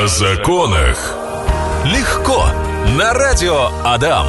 О 0.00 0.06
законах. 0.06 1.16
Легко. 1.84 2.46
На 2.96 3.12
радио 3.14 3.70
Адам. 3.84 4.28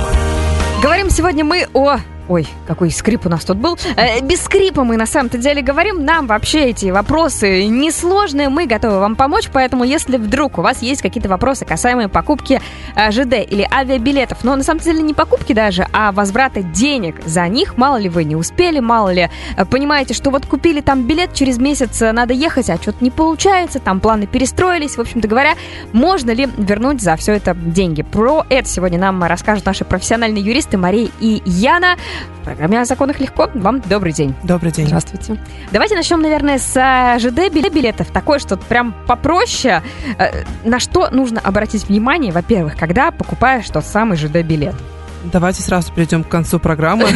Говорим 0.81 1.11
сегодня 1.11 1.45
мы 1.45 1.67
о 1.75 1.99
Ой, 2.29 2.47
какой 2.67 2.91
скрип 2.91 3.25
у 3.25 3.29
нас 3.29 3.43
тут 3.43 3.57
был. 3.57 3.75
Э, 3.95 4.21
без 4.21 4.43
скрипа 4.43 4.83
мы 4.83 4.97
на 4.97 5.07
самом-то 5.07 5.39
деле 5.39 5.63
говорим. 5.63 6.05
Нам 6.05 6.27
вообще 6.27 6.69
эти 6.69 6.91
вопросы 6.91 7.65
несложные. 7.65 8.49
Мы 8.49 8.67
готовы 8.67 8.99
вам 8.99 9.15
помочь. 9.15 9.49
Поэтому, 9.51 9.83
если 9.83 10.17
вдруг 10.17 10.59
у 10.59 10.61
вас 10.61 10.83
есть 10.83 11.01
какие-то 11.01 11.27
вопросы, 11.27 11.65
касаемые 11.65 12.07
покупки 12.07 12.61
э, 12.95 13.11
ЖД 13.11 13.33
или 13.49 13.67
авиабилетов, 13.71 14.43
но 14.43 14.55
на 14.55 14.61
самом 14.61 14.81
деле 14.81 15.01
не 15.01 15.15
покупки 15.15 15.53
даже, 15.53 15.87
а 15.91 16.11
возврата 16.11 16.61
денег 16.61 17.15
за 17.25 17.47
них, 17.47 17.77
мало 17.77 17.97
ли 17.97 18.09
вы 18.09 18.23
не 18.25 18.35
успели, 18.35 18.79
мало 18.79 19.11
ли 19.11 19.31
э, 19.57 19.65
понимаете, 19.65 20.13
что 20.13 20.29
вот 20.29 20.45
купили 20.45 20.81
там 20.81 21.07
билет, 21.07 21.33
через 21.33 21.57
месяц 21.57 21.99
э, 22.03 22.11
надо 22.11 22.35
ехать, 22.35 22.69
а 22.69 22.77
что-то 22.77 23.03
не 23.03 23.09
получается, 23.09 23.79
там 23.79 23.99
планы 23.99 24.27
перестроились. 24.27 24.97
В 24.97 25.01
общем-то 25.01 25.27
говоря, 25.27 25.55
можно 25.93 26.29
ли 26.29 26.47
вернуть 26.57 27.01
за 27.01 27.15
все 27.15 27.33
это 27.33 27.55
деньги? 27.55 28.03
Про 28.03 28.45
это 28.49 28.69
сегодня 28.69 28.99
нам 28.99 29.23
расскажут 29.23 29.65
наши 29.65 29.83
профессиональные 29.83 30.43
юристы 30.43 30.77
Мария 30.77 31.09
и 31.19 31.41
Яна. 31.43 31.95
В 32.41 32.45
программе 32.45 32.81
«О 32.81 32.85
законах 32.85 33.19
легко». 33.19 33.49
Вам 33.53 33.81
добрый 33.81 34.13
день. 34.13 34.35
Добрый 34.43 34.71
день. 34.71 34.87
Здравствуйте. 34.87 35.37
Давайте 35.71 35.95
начнем, 35.95 36.21
наверное, 36.21 36.57
с 36.57 36.75
э, 36.75 37.19
ЖД 37.19 37.53
билетов. 37.53 38.07
Такое, 38.07 38.39
что 38.39 38.57
прям 38.57 38.93
попроще. 39.07 39.83
Э, 40.17 40.43
на 40.63 40.79
что 40.79 41.09
нужно 41.09 41.39
обратить 41.39 41.87
внимание, 41.87 42.31
во-первых, 42.31 42.75
когда 42.77 43.11
покупаешь 43.11 43.67
тот 43.69 43.85
самый 43.85 44.17
ЖД 44.17 44.41
билет? 44.43 44.75
Давайте 45.23 45.61
сразу 45.61 45.91
перейдем 45.93 46.23
к 46.23 46.29
концу 46.29 46.59
программы 46.59 47.09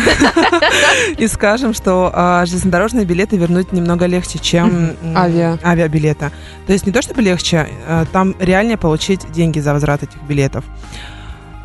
и 1.17 1.27
скажем, 1.27 1.73
что 1.73 2.11
а, 2.13 2.45
железнодорожные 2.45 3.05
билеты 3.05 3.37
вернуть 3.37 3.71
немного 3.71 4.07
легче, 4.07 4.39
чем 4.39 4.95
Авиа. 5.15 5.57
авиабилета. 5.63 6.31
То 6.67 6.73
есть 6.73 6.85
не 6.85 6.91
то 6.91 7.01
чтобы 7.01 7.21
легче, 7.21 7.69
а, 7.87 8.05
там 8.11 8.35
реальнее 8.39 8.77
получить 8.77 9.31
деньги 9.31 9.59
за 9.59 9.73
возврат 9.73 10.03
этих 10.03 10.21
билетов. 10.23 10.65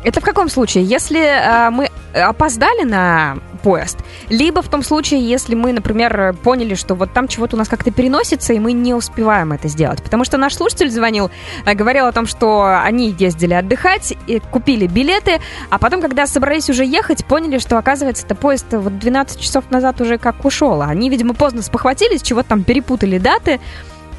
Это 0.03 0.21
в 0.21 0.23
каком 0.23 0.47
случае? 0.47 0.85
Если 0.85 1.19
э, 1.19 1.69
мы 1.71 1.88
опоздали 2.13 2.83
на 2.83 3.37
поезд, 3.63 3.99
либо 4.29 4.61
в 4.61 4.69
том 4.69 4.83
случае, 4.83 5.27
если 5.27 5.55
мы, 5.55 5.73
например, 5.73 6.35
поняли, 6.43 6.75
что 6.75 6.95
вот 6.95 7.13
там 7.13 7.27
чего-то 7.27 7.55
у 7.55 7.59
нас 7.59 7.67
как-то 7.67 7.91
переносится, 7.91 8.53
и 8.53 8.59
мы 8.59 8.71
не 8.73 8.93
успеваем 8.93 9.51
это 9.51 9.67
сделать. 9.67 10.01
Потому 10.01 10.23
что 10.23 10.37
наш 10.37 10.55
слушатель 10.55 10.89
звонил, 10.89 11.29
э, 11.65 11.73
говорил 11.73 12.05
о 12.05 12.11
том, 12.11 12.25
что 12.25 12.79
они 12.81 13.15
ездили 13.17 13.53
отдыхать, 13.53 14.13
и 14.27 14.39
купили 14.39 14.87
билеты, 14.87 15.39
а 15.69 15.77
потом, 15.77 16.01
когда 16.01 16.25
собрались 16.25 16.69
уже 16.69 16.85
ехать, 16.85 17.25
поняли, 17.25 17.59
что, 17.59 17.77
оказывается, 17.77 18.25
это 18.25 18.35
поезд 18.35 18.65
вот 18.71 18.97
12 18.97 19.39
часов 19.39 19.69
назад 19.69 20.01
уже 20.01 20.17
как 20.17 20.45
ушел. 20.45 20.81
Они, 20.81 21.09
видимо, 21.09 21.33
поздно 21.33 21.61
спохватились, 21.61 22.21
чего-то 22.21 22.49
там 22.49 22.63
перепутали 22.63 23.17
даты, 23.17 23.59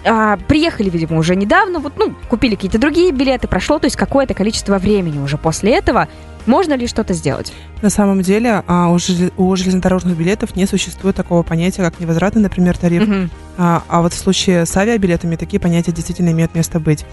а, 0.05 0.37
приехали, 0.37 0.91
видимо, 0.91 1.19
уже 1.19 1.37
недавно, 1.37 1.79
вот, 1.79 1.95
ну, 1.97 2.15
купили 2.29 2.55
какие-то 2.55 2.79
другие 2.79 3.13
билеты, 3.13 3.49
прошло, 3.49 3.79
то 3.79 3.87
есть 3.87 3.97
какое-то 3.97 4.35
количество 4.35 4.79
времени 4.79 5.19
уже 5.19 5.37
после 5.37 5.77
этого. 5.77 6.09
Можно 6.47 6.75
ли 6.75 6.87
что-то 6.87 7.13
сделать? 7.13 7.53
На 7.83 7.91
самом 7.91 8.23
деле 8.23 8.65
а, 8.67 8.89
у, 8.89 8.97
желез- 8.97 9.33
у 9.37 9.55
железнодорожных 9.57 10.17
билетов 10.17 10.57
не 10.57 10.67
существует 10.67 11.15
такого 11.15 11.43
понятия, 11.43 11.83
как 11.83 12.01
невозвратный, 12.01 12.41
например, 12.43 12.79
тариф. 12.79 13.07
Мгм. 13.07 13.31
А, 13.59 13.83
а 13.89 14.01
вот 14.01 14.15
в 14.15 14.19
случае 14.19 14.65
с 14.65 14.75
авиабилетами 14.77 15.37
такие 15.37 15.61
понятия 15.61 15.93
действительно 15.93 16.31
имеют 16.31 16.55
место 16.55 16.81
быть. 16.81 17.05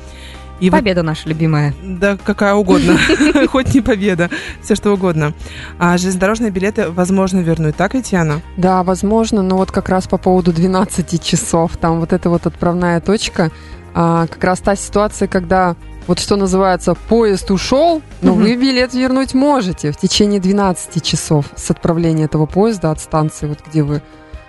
И 0.60 0.70
вот 0.70 0.78
Победа 0.78 1.04
наша 1.04 1.30
любимая. 1.30 1.74
Да, 1.84 2.18
какая 2.18 2.54
угодно. 2.56 2.98
Хоть 3.52 3.74
не 3.74 3.82
победа. 3.82 4.30
Все 4.62 4.76
что 4.76 4.92
угодно. 4.92 5.34
А 5.80 5.98
железнодорожные 5.98 6.52
билеты 6.52 6.90
возможно 6.90 7.40
вернуть, 7.40 7.76
так 7.76 7.94
ведь, 7.94 8.12
Яна? 8.12 8.42
Да, 8.58 8.84
возможно, 8.84 9.42
но 9.42 9.58
вот 9.58 9.72
как 9.72 9.90
раз 9.90 10.08
по 10.08 10.18
поводу 10.18 10.52
12 10.52 11.24
часов, 11.24 11.78
там 11.78 12.00
вот 12.00 12.14
эта 12.14 12.30
вот 12.30 12.48
отправная 12.48 13.00
точка, 13.02 13.52
а, 13.94 14.28
как 14.28 14.44
раз 14.44 14.60
та 14.60 14.76
ситуация, 14.76 15.28
когда 15.28 15.76
вот 16.08 16.20
что 16.20 16.38
называется, 16.38 16.96
поезд 16.96 17.52
ушел, 17.52 18.02
но 18.22 18.34
вы 18.34 18.56
билет 18.56 18.94
вернуть 18.94 19.34
можете 19.34 19.92
в 19.92 19.98
течение 19.98 20.40
12 20.40 21.04
часов 21.04 21.48
с 21.56 21.70
отправления 21.70 22.26
этого 22.26 22.46
поезда 22.46 22.92
от 22.92 23.00
станции, 23.00 23.48
вот 23.48 23.60
где 23.67 23.84
вы 23.84 24.02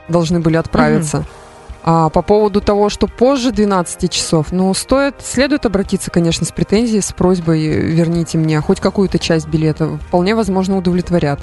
должны 0.09 0.41
были 0.41 0.57
отправиться. 0.57 1.25
А 1.91 2.10
по 2.10 2.21
поводу 2.21 2.60
того, 2.60 2.91
что 2.91 3.06
позже 3.06 3.50
12 3.50 4.10
часов, 4.12 4.49
ну, 4.53 4.75
стоит, 4.75 5.15
следует 5.22 5.65
обратиться, 5.65 6.10
конечно, 6.10 6.44
с 6.44 6.53
претензией, 6.53 7.00
с 7.00 7.12
просьбой 7.15 7.66
верните 7.66 8.37
мне 8.37 8.60
хоть 8.60 8.78
какую-то 8.78 9.19
часть 9.19 9.49
билета. 9.49 9.99
Вполне 10.09 10.34
возможно, 10.34 10.76
удовлетворят. 10.76 11.41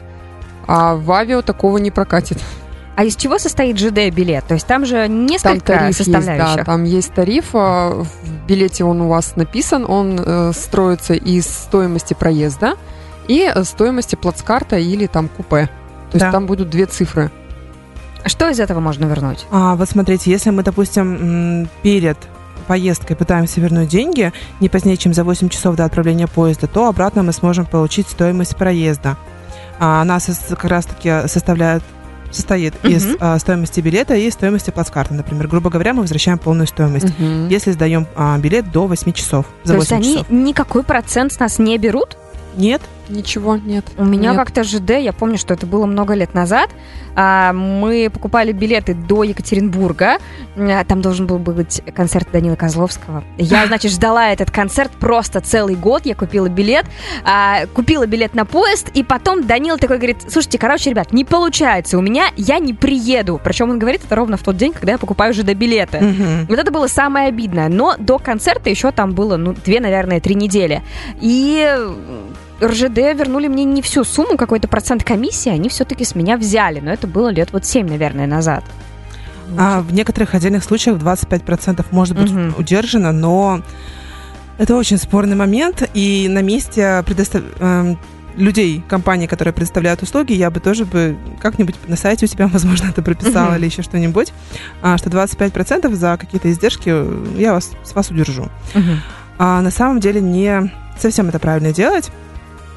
А 0.67 0.93
в 0.97 1.11
авиа 1.11 1.41
такого 1.41 1.79
не 1.79 1.89
прокатит. 1.89 2.37
А 2.95 3.05
из 3.05 3.15
чего 3.15 3.39
состоит 3.39 3.79
ЖД-билет? 3.79 4.45
То 4.45 4.53
есть 4.53 4.67
там 4.67 4.85
же 4.85 5.07
Там 5.07 5.25
несколько 5.25 5.61
тариф 5.65 5.87
есть, 5.87 5.97
составляющих. 5.97 6.57
да, 6.57 6.63
там 6.63 6.83
есть 6.83 7.11
тариф. 7.11 7.45
а, 7.53 8.03
В 8.03 8.45
билете 8.47 8.83
он 8.83 9.01
у 9.01 9.07
вас 9.07 9.35
написан, 9.35 9.83
он 9.89 10.21
э, 10.23 10.51
строится 10.53 11.15
из 11.15 11.47
стоимости 11.47 12.13
проезда 12.13 12.75
и 13.27 13.51
э, 13.51 13.63
стоимости 13.63 14.15
плацкарта 14.15 14.77
или 14.77 15.07
там 15.07 15.27
купе. 15.27 15.65
То 16.11 16.17
есть 16.17 16.25
Да. 16.27 16.31
там 16.31 16.45
будут 16.45 16.69
две 16.69 16.85
цифры. 16.85 17.31
Что 18.25 18.49
из 18.49 18.59
этого 18.59 18.79
можно 18.79 19.05
вернуть? 19.05 19.45
А, 19.51 19.75
вот 19.75 19.87
смотрите, 19.89 20.31
если 20.31 20.49
мы, 20.49 20.63
допустим, 20.63 21.67
перед 21.83 22.17
поездкой 22.67 23.15
пытаемся 23.15 23.61
вернуть 23.61 23.89
деньги 23.89 24.33
не 24.59 24.69
позднее, 24.69 24.97
чем 24.97 25.13
за 25.13 25.23
8 25.23 25.49
часов 25.49 25.75
до 25.75 25.85
отправления 25.85 26.27
поезда, 26.27 26.67
то 26.67 26.87
обратно 26.87 27.21
мы 27.21 27.31
сможем 27.31 27.65
получить 27.65 28.07
стоимость 28.07 28.55
проезда. 28.55 29.17
А, 29.79 30.01
она 30.01 30.17
как 30.49 30.63
раз-таки 30.65 31.27
составляет 31.27 31.83
состоит 32.31 32.73
из 32.83 33.05
Мгм. 33.05 33.17
а, 33.21 33.39
стоимости 33.39 33.79
билета 33.79 34.15
и 34.15 34.29
стоимости 34.29 34.69
плацкарта. 34.71 35.13
Например, 35.13 35.47
грубо 35.47 35.69
говоря, 35.69 35.93
мы 35.93 36.01
возвращаем 36.01 36.37
полную 36.37 36.67
стоимость, 36.67 37.17
Мгм. 37.17 37.47
если 37.47 37.71
сдаем 37.71 38.07
а, 38.15 38.37
билет 38.39 38.71
до 38.71 38.87
8 38.87 39.13
часов. 39.13 39.45
За 39.63 39.73
То 39.73 39.79
есть 39.79 39.91
8 39.91 39.95
они 40.03 40.13
часов. 40.15 40.29
никакой 40.31 40.83
процент 40.83 41.31
с 41.31 41.39
нас 41.39 41.59
не 41.59 41.77
берут? 41.77 42.17
Нет, 42.57 42.81
Ничего, 43.09 43.57
нет. 43.57 43.85
У 43.97 44.03
меня 44.05 44.29
Нет. 44.31 44.37
как-то 44.39 44.63
ЖД, 44.63 44.91
я 44.99 45.13
помню, 45.13 45.37
что 45.37 45.53
это 45.53 45.65
было 45.65 45.85
много 45.85 46.13
лет 46.13 46.33
назад. 46.33 46.69
а, 47.15 47.53
Мы 47.53 48.09
покупали 48.11 48.51
билеты 48.51 48.93
до 48.93 49.23
Екатеринбурга. 49.23 50.17
А, 50.57 50.83
Там 50.85 51.01
должен 51.01 51.27
был 51.27 51.37
быть 51.37 51.81
концерт 51.93 52.27
Данила 52.31 52.55
Козловского. 52.55 53.23
Я, 53.37 53.65
значит, 53.67 53.91
ждала 53.91 54.31
этот 54.31 54.49
концерт 54.51 54.91
просто 54.99 55.39
целый 55.41 55.75
год. 55.75 56.05
Я 56.05 56.15
купила 56.15 56.49
билет, 56.49 56.85
а, 57.23 57.67
купила 57.73 58.05
билет 58.07 58.33
на 58.33 58.45
поезд, 58.45 58.89
и 58.93 59.03
потом 59.03 59.45
Данил 59.45 59.77
такой 59.77 59.97
говорит, 59.97 60.17
слушайте, 60.27 60.57
короче, 60.57 60.89
ребят, 60.89 61.13
не 61.13 61.23
получается 61.25 61.97
у 61.97 62.01
меня, 62.01 62.27
я 62.37 62.59
не 62.59 62.73
приеду. 62.73 63.39
Причем 63.43 63.69
он 63.69 63.79
говорит 63.79 64.01
это 64.03 64.15
ровно 64.15 64.37
в 64.37 64.41
тот 64.43 64.57
день, 64.57 64.73
когда 64.73 64.93
я 64.93 64.97
покупаю 64.97 65.33
ЖД-билеты. 65.33 65.99
Мгм. 65.99 66.45
Вот 66.49 66.59
это 66.59 66.71
было 66.71 66.87
самое 66.87 67.27
обидное. 67.27 67.69
Но 67.69 67.95
до 67.99 68.17
концерта 68.17 68.69
еще 68.69 68.91
там 68.91 69.11
было, 69.11 69.37
ну, 69.37 69.53
две, 69.53 69.79
наверное, 69.79 70.19
три 70.19 70.35
недели. 70.35 70.81
И 71.21 71.69
РЖД 72.61 72.97
вернули 73.17 73.47
мне 73.47 73.63
не 73.65 73.81
всю 73.81 74.03
сумму, 74.03 74.37
какой-то 74.37 74.67
процент 74.67 75.03
комиссии, 75.03 75.49
они 75.49 75.69
все-таки 75.69 76.05
с 76.05 76.15
меня 76.15 76.37
взяли. 76.37 76.79
Но 76.79 76.91
это 76.91 77.07
было 77.07 77.29
лет 77.29 77.49
вот 77.51 77.65
семь, 77.65 77.87
наверное, 77.87 78.27
назад. 78.27 78.63
А 79.57 79.81
в 79.81 79.93
некоторых 79.93 80.33
отдельных 80.33 80.63
случаях 80.63 80.97
25% 80.97 81.85
может 81.91 82.17
быть 82.17 82.31
Мгм. 82.31 82.55
удержано, 82.57 83.11
но 83.11 83.61
это 84.57 84.75
очень 84.75 84.97
спорный 84.97 85.35
момент, 85.35 85.87
и 85.93 86.27
на 86.29 86.41
месте 86.41 87.03
предостав- 87.05 87.43
эм, 87.59 87.99
людей, 88.37 88.83
компаний, 88.89 89.27
которые 89.27 89.53
предоставляют 89.53 90.01
услуги, 90.01 90.33
я 90.33 90.49
бы 90.49 90.59
тоже 90.59 90.85
бы 90.85 91.15
как-нибудь 91.41 91.75
на 91.87 91.95
сайте 91.95 92.25
у 92.25 92.27
себя, 92.29 92.47
возможно, 92.51 92.87
это 92.89 93.01
прописала 93.01 93.49
Мгм. 93.49 93.57
или 93.57 93.65
еще 93.65 93.81
что-нибудь, 93.83 94.33
а, 94.81 94.97
что 94.97 95.09
25% 95.09 95.93
за 95.93 96.17
какие-то 96.17 96.51
издержки 96.51 96.89
э, 96.89 97.25
я 97.37 97.53
вас, 97.53 97.71
с 97.83 97.93
вас 97.93 98.09
удержу. 98.09 98.49
А 99.37 99.61
на 99.61 99.71
самом 99.71 99.99
деле 99.99 100.21
не 100.21 100.71
совсем 100.97 101.27
это 101.29 101.39
правильно 101.39 101.71
делать. 101.73 102.09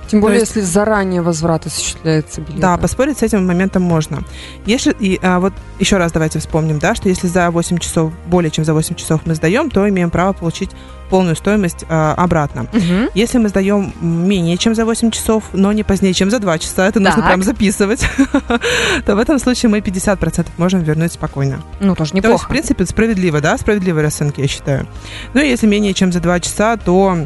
Тем 0.08 0.20
более, 0.20 0.40
есть- 0.40 0.56
если 0.56 0.66
заранее 0.68 1.22
возврат 1.22 1.66
осуществляется 1.66 2.40
билета. 2.40 2.60
Да, 2.60 2.76
поспорить 2.76 3.18
с 3.18 3.22
этим 3.22 3.46
моментом 3.46 3.82
можно. 3.82 4.22
Если, 4.66 4.92
и, 4.98 5.18
а, 5.22 5.38
вот 5.40 5.52
еще 5.78 5.96
раз 5.98 6.12
давайте 6.12 6.38
вспомним, 6.38 6.78
да, 6.78 6.94
что 6.94 7.08
если 7.08 7.26
за 7.28 7.50
8 7.50 7.78
часов, 7.78 8.12
более 8.26 8.50
чем 8.50 8.64
за 8.64 8.74
8 8.74 8.94
часов 8.96 9.20
мы 9.26 9.34
сдаем, 9.34 9.70
то 9.70 9.88
имеем 9.88 10.10
право 10.10 10.32
получить 10.32 10.70
полную 11.10 11.36
стоимость 11.36 11.84
а, 11.88 12.12
обратно. 12.14 12.66
Мгм. 12.72 13.08
Если 13.14 13.38
мы 13.38 13.48
сдаем 13.48 13.92
менее 14.00 14.58
чем 14.58 14.74
за 14.74 14.84
8 14.84 15.10
часов, 15.10 15.44
но 15.54 15.72
не 15.72 15.82
позднее, 15.82 16.12
чем 16.12 16.30
за 16.30 16.38
2 16.38 16.58
часа, 16.58 16.86
это 16.86 17.00
нужно 17.00 17.22
Так. 17.22 17.26
прям 17.26 17.42
записывать, 17.42 18.06
то 19.06 19.16
в 19.16 19.18
этом 19.18 19.38
случае 19.38 19.70
мы 19.70 19.80
50% 19.80 20.46
можем 20.58 20.82
вернуть 20.82 21.12
спокойно. 21.12 21.62
Ну, 21.80 21.94
тоже 21.94 21.96
То 21.96 22.02
есть, 22.02 22.12
в 22.12 22.14
неплохо. 22.16 22.48
принципе, 22.48 22.84
справедливо, 22.86 23.40
да, 23.40 23.56
справедливые 23.56 24.04
расценки, 24.04 24.40
я 24.42 24.48
считаю. 24.48 24.86
Ну, 25.34 25.40
если 25.40 25.66
менее 25.66 25.94
чем 25.94 26.12
за 26.12 26.20
2 26.20 26.40
часа, 26.40 26.76
то 26.76 27.16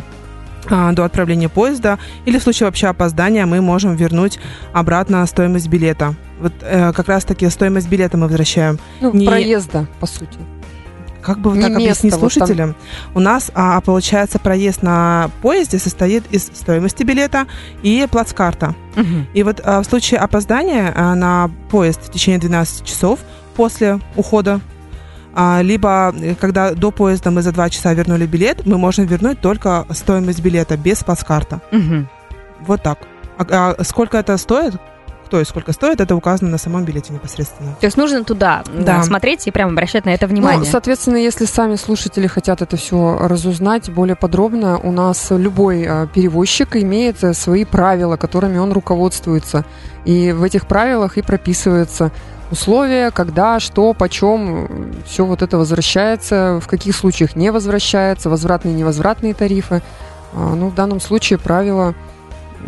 до 0.68 1.04
отправления 1.04 1.48
поезда 1.48 1.98
или 2.24 2.38
в 2.38 2.42
случае 2.42 2.66
вообще 2.66 2.86
опоздания 2.88 3.46
мы 3.46 3.60
можем 3.60 3.96
вернуть 3.96 4.38
обратно 4.72 5.26
стоимость 5.26 5.68
билета. 5.68 6.14
Вот 6.40 6.52
э, 6.62 6.92
как 6.92 7.08
раз-таки 7.08 7.48
стоимость 7.50 7.88
билета 7.88 8.16
мы 8.16 8.26
возвращаем. 8.26 8.78
Ну, 9.00 9.12
не- 9.12 9.26
проезда, 9.26 9.86
по 10.00 10.06
сути. 10.06 10.38
Как 11.20 11.38
бы 11.38 11.50
вот 11.50 11.56
Не 11.56 11.62
так 11.62 11.72
объяснить 11.74 12.04
место, 12.04 12.18
вот 12.18 12.20
там- 12.20 12.30
слушателям? 12.30 12.76
У 13.14 13.20
нас, 13.20 13.52
а, 13.54 13.80
получается, 13.80 14.40
проезд 14.40 14.82
на 14.82 15.30
поезде 15.40 15.78
состоит 15.78 16.24
из 16.32 16.46
стоимости 16.46 17.04
билета 17.04 17.46
и 17.82 18.08
плацкарта. 18.10 18.74
Мгм. 18.96 19.28
И 19.32 19.42
вот 19.44 19.60
а, 19.64 19.80
в 19.82 19.84
случае 19.84 20.18
опоздания 20.18 20.92
а, 20.96 21.14
на 21.14 21.48
поезд 21.70 22.00
в 22.08 22.10
течение 22.10 22.40
12 22.40 22.84
часов 22.84 23.20
после 23.54 24.00
ухода 24.16 24.54
А, 24.56 24.71
либо, 25.62 26.12
э, 26.14 26.34
когда 26.34 26.72
до 26.72 26.90
поезда 26.90 27.30
мы 27.30 27.42
за 27.42 27.52
два 27.52 27.70
часа 27.70 27.94
вернули 27.94 28.26
билет, 28.26 28.66
мы 28.66 28.76
можем 28.78 29.06
вернуть 29.06 29.40
только 29.40 29.86
стоимость 29.90 30.40
билета 30.42 30.76
без 30.76 31.02
плацкарта. 31.02 31.60
Мгм. 31.70 32.08
Вот 32.66 32.82
так. 32.82 32.98
А, 33.38 33.74
а 33.78 33.84
сколько 33.84 34.18
это 34.18 34.36
стоит? 34.36 34.74
Кто 35.26 35.40
и 35.40 35.44
сколько 35.46 35.72
стоит, 35.72 35.98
это 36.02 36.14
указано 36.14 36.50
на 36.50 36.58
самом 36.58 36.84
билете 36.84 37.10
непосредственно. 37.14 37.74
То 37.80 37.86
есть 37.86 37.96
нужно 37.96 38.22
туда 38.22 38.62
Да. 38.78 39.02
смотреть 39.02 39.46
и 39.46 39.50
прям 39.50 39.70
обращать 39.70 40.04
на 40.04 40.10
это 40.10 40.26
Ну, 40.26 40.34
внимание. 40.34 40.70
соответственно, 40.70 41.16
если 41.16 41.46
сами 41.46 41.76
слушатели 41.76 42.26
хотят 42.26 42.60
это 42.60 42.76
все 42.76 43.16
разузнать 43.18 43.88
более 43.90 44.14
подробно, 44.14 44.78
у 44.78 44.92
нас 44.92 45.28
любой 45.30 45.86
а, 45.88 46.06
перевозчик 46.06 46.76
имеет 46.76 47.24
э, 47.24 47.32
свои 47.32 47.64
правила, 47.64 48.18
которыми 48.18 48.58
он 48.58 48.72
руководствуется. 48.72 49.64
И 50.04 50.32
в 50.32 50.42
этих 50.42 50.66
правилах 50.66 51.16
и 51.16 51.22
прописываются 51.22 52.12
условия, 52.52 53.10
когда, 53.10 53.58
что, 53.58 53.94
почем, 53.94 54.92
все 55.06 55.24
вот 55.24 55.42
это 55.42 55.58
возвращается, 55.58 56.60
в 56.62 56.68
каких 56.68 56.94
случаях 56.94 57.34
не 57.34 57.50
возвращается, 57.50 58.30
возвратные 58.30 58.74
и 58.74 58.76
невозвратные 58.76 59.34
тарифы. 59.34 59.82
А, 60.34 60.54
Ну, 60.54 60.68
в 60.68 60.74
данном 60.74 61.00
случае 61.00 61.38
правила 61.38 61.94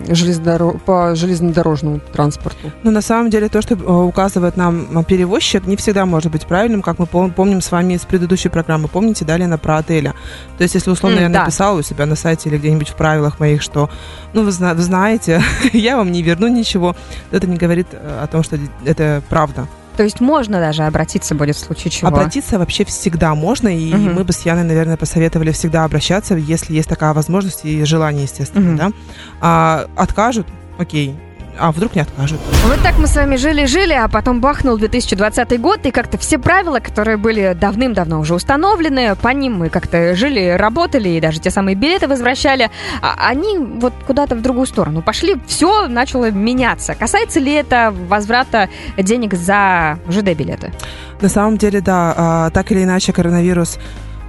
железнодоро- 0.08 0.78
по 0.78 1.14
железнодорожному 1.14 2.00
транспорту. 2.12 2.70
Но 2.82 2.90
на 2.90 3.00
самом 3.02 3.30
деле 3.30 3.48
то, 3.48 3.62
что 3.62 3.74
э, 3.74 3.78
указывает 3.78 4.56
нам 4.56 4.98
э, 4.98 5.04
перевозчик, 5.04 5.66
не 5.66 5.76
всегда 5.76 6.06
может 6.06 6.30
быть 6.32 6.46
правильным, 6.46 6.82
как 6.82 6.98
мы 6.98 7.06
пом- 7.06 7.32
помним 7.32 7.60
с 7.60 7.70
вами 7.70 7.94
из 7.94 8.02
предыдущей 8.02 8.48
программы. 8.48 8.88
Помните, 8.88 9.24
дали 9.24 9.44
на 9.44 9.58
про 9.58 9.78
отеля. 9.78 10.14
То 10.58 10.62
есть, 10.62 10.74
если 10.74 10.90
условно 10.90 11.16
М, 11.18 11.22
я 11.22 11.28
да. 11.28 11.40
написала 11.44 11.78
у 11.78 11.82
себя 11.82 12.06
на 12.06 12.16
сайте 12.16 12.48
или 12.48 12.58
где-нибудь 12.58 12.88
в 12.88 12.94
правилах 12.94 13.40
моих, 13.40 13.62
что, 13.62 13.90
ну, 14.32 14.42
вы, 14.44 14.50
зна- 14.52 14.74
вы 14.74 14.82
знаете, 14.82 15.42
я 15.72 15.96
вам 15.96 16.12
не 16.12 16.22
верну 16.22 16.48
ничего, 16.48 16.94
это 17.30 17.46
не 17.46 17.56
говорит 17.56 17.88
э, 17.92 18.20
о 18.22 18.26
том, 18.26 18.42
что 18.42 18.58
это 18.84 19.22
правда. 19.28 19.66
То 19.96 20.02
есть 20.02 20.20
можно 20.20 20.58
даже 20.58 20.82
обратиться 20.84 21.34
будет 21.34 21.56
в 21.56 21.60
случае 21.60 21.90
чего. 21.90 22.08
Обратиться 22.08 22.58
вообще 22.58 22.84
всегда 22.84 23.34
можно, 23.34 23.68
и 23.68 23.94
Мгм. 23.94 24.14
мы 24.14 24.24
бы 24.24 24.32
с 24.32 24.40
Яной, 24.40 24.64
наверное, 24.64 24.96
посоветовали 24.96 25.52
всегда 25.52 25.84
обращаться, 25.84 26.34
если 26.34 26.74
есть 26.74 26.88
такая 26.88 27.14
возможность 27.14 27.64
и 27.64 27.84
желание, 27.84 28.24
естественно, 28.24 28.70
Мгм. 28.70 28.76
да. 28.76 28.90
А, 29.40 29.86
откажут, 29.96 30.46
окей, 30.78 31.14
а 31.58 31.72
вдруг 31.72 31.94
не 31.94 32.02
откажут. 32.02 32.40
Вот 32.66 32.80
так 32.82 32.98
мы 32.98 33.06
с 33.06 33.16
вами 33.16 33.36
жили-жили, 33.36 33.92
а 33.92 34.08
потом 34.08 34.40
бахнул 34.40 34.76
2020 34.76 35.60
год, 35.60 35.86
и 35.86 35.90
как-то 35.90 36.18
все 36.18 36.38
правила, 36.38 36.80
которые 36.80 37.16
были 37.16 37.56
давным-давно 37.58 38.20
уже 38.20 38.34
установлены, 38.34 39.14
по 39.16 39.28
ним 39.28 39.54
мы 39.54 39.68
как-то 39.68 40.14
жили, 40.14 40.50
работали, 40.56 41.08
и 41.10 41.20
даже 41.20 41.40
те 41.40 41.50
самые 41.50 41.74
билеты 41.74 42.08
возвращали, 42.08 42.70
а 43.02 43.28
они 43.28 43.58
вот 43.58 43.92
куда-то 44.06 44.34
в 44.34 44.42
другую 44.42 44.66
сторону 44.66 45.02
пошли, 45.02 45.36
все 45.46 45.88
начало 45.88 46.30
меняться. 46.30 46.94
Касается 46.94 47.40
ли 47.40 47.52
это 47.52 47.94
возврата 48.08 48.68
денег 48.96 49.34
за 49.34 49.98
ЖД-билеты? 50.08 50.72
На 51.20 51.28
самом 51.28 51.56
деле, 51.56 51.80
да, 51.80 52.14
а, 52.16 52.50
так 52.50 52.72
или 52.72 52.82
иначе 52.82 53.12
коронавирус 53.12 53.78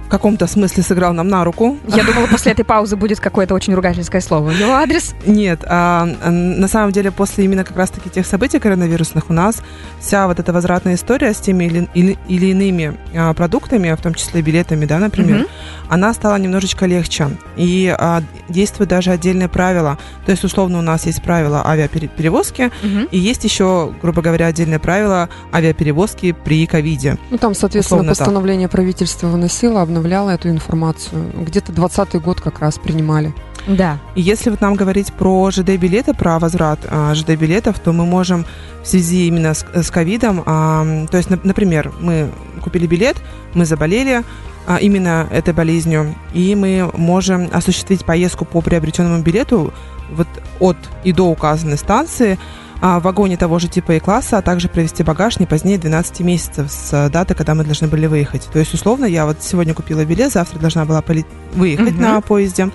в 0.06 0.08
каком-то 0.08 0.46
смысле 0.46 0.82
сыграл 0.84 1.12
нам 1.12 1.28
на 1.28 1.42
руку. 1.44 1.76
Я 1.88 2.04
думала, 2.04 2.26
после 2.28 2.52
этой 2.52 2.64
паузы 2.64 2.96
будет 2.96 3.18
какое-то 3.20 3.54
очень 3.54 3.74
ругательское 3.74 4.20
слово. 4.20 4.50
Его 4.50 4.72
адрес? 4.72 5.14
Нет, 5.26 5.60
а, 5.66 6.04
на 6.04 6.68
самом 6.68 6.92
деле 6.92 7.10
после 7.10 7.44
именно 7.44 7.64
как 7.64 7.76
раз-таки 7.76 8.08
тех 8.08 8.24
событий 8.26 8.58
коронавирусных 8.60 9.30
у 9.30 9.32
нас 9.32 9.56
вся 10.00 10.26
вот 10.28 10.38
эта 10.38 10.52
возвратная 10.52 10.94
история 10.94 11.34
с 11.34 11.38
теми 11.38 11.64
или, 11.64 11.88
или- 11.94 12.18
или 12.28 12.46
иными 12.46 12.96
а, 13.16 13.34
продуктами, 13.34 13.92
в 13.92 14.00
том 14.00 14.14
числе 14.14 14.42
билетами, 14.42 14.84
да, 14.86 14.98
например, 14.98 15.38
Мгм. 15.40 15.46
она 15.88 16.14
стала 16.14 16.36
немножечко 16.36 16.86
легче. 16.86 17.28
И 17.56 17.94
а, 17.98 18.22
действуют 18.48 18.90
даже 18.90 19.10
отдельные 19.10 19.48
правила. 19.48 19.98
То 20.24 20.30
есть, 20.30 20.44
условно, 20.44 20.78
у 20.78 20.82
нас 20.82 21.06
есть 21.06 21.22
правила 21.22 21.62
авиаперевозки, 21.66 22.70
Мгм. 22.82 23.08
и 23.10 23.18
есть 23.18 23.42
еще, 23.44 23.92
грубо 24.00 24.22
говоря, 24.22 24.46
отдельные 24.46 24.78
правила 24.78 25.28
авиаперевозки 25.52 26.32
при 26.44 26.66
ковиде. 26.66 27.16
Ну, 27.30 27.38
там, 27.38 27.54
соответственно, 27.54 28.00
Условно 28.02 28.12
так. 28.14 28.18
постановление 28.18 28.68
правительства 28.68 29.26
выносило, 29.28 29.84
обновляло 29.96 30.30
эту 30.30 30.48
информацию. 30.48 31.32
Где-то 31.34 31.72
20 31.72 32.14
год 32.22 32.40
как 32.40 32.60
раз 32.60 32.78
принимали. 32.78 33.34
Да. 33.66 33.98
И 34.14 34.20
если 34.20 34.50
вот 34.50 34.60
нам 34.60 34.74
говорить 34.74 35.12
про 35.12 35.50
ЖД-билеты, 35.50 36.14
про 36.14 36.38
возврат 36.38 36.78
а, 36.88 37.14
ЖД-билетов, 37.14 37.78
то 37.80 37.92
мы 37.92 38.04
можем 38.04 38.44
в 38.82 38.86
связи 38.86 39.26
именно 39.26 39.54
с 39.54 39.66
с 39.74 39.90
ковидом, 39.90 40.42
а, 40.46 41.06
то 41.10 41.16
есть, 41.16 41.30
нап- 41.30 41.40
например, 41.42 41.92
мы 42.00 42.30
купили 42.62 42.86
билет, 42.86 43.16
мы 43.54 43.64
заболели 43.64 44.22
а, 44.66 44.76
именно 44.76 45.26
этой 45.32 45.52
болезнью, 45.52 46.14
и 46.32 46.54
мы 46.54 46.90
можем 46.94 47.48
осуществить 47.52 48.04
поездку 48.04 48.44
по 48.44 48.60
приобретенному 48.60 49.22
билету 49.22 49.72
вот 50.12 50.28
от 50.60 50.76
и 51.02 51.12
до 51.12 51.24
указанной 51.24 51.78
станции 51.78 52.38
в 52.80 52.98
вагоне 53.00 53.36
того 53.36 53.58
же 53.58 53.68
типа 53.68 53.92
и 53.92 54.00
класса, 54.00 54.38
а 54.38 54.42
также 54.42 54.68
провести 54.68 55.02
багаж 55.02 55.38
не 55.38 55.46
позднее 55.46 55.78
12 55.78 56.20
месяцев 56.20 56.70
с 56.70 56.92
э, 56.92 57.08
даты, 57.10 57.34
когда 57.34 57.54
мы 57.54 57.64
должны 57.64 57.88
были 57.88 58.06
выехать. 58.06 58.48
То 58.52 58.58
есть, 58.58 58.74
условно, 58.74 59.06
я 59.06 59.24
вот 59.26 59.38
сегодня 59.42 59.72
купила 59.74 60.04
билет, 60.04 60.32
завтра 60.32 60.58
должна 60.58 60.84
была 60.84 61.00
поле- 61.00 61.24
выехать 61.54 61.94
Мгм. 61.94 62.02
на 62.02 62.20
поезде, 62.20 62.70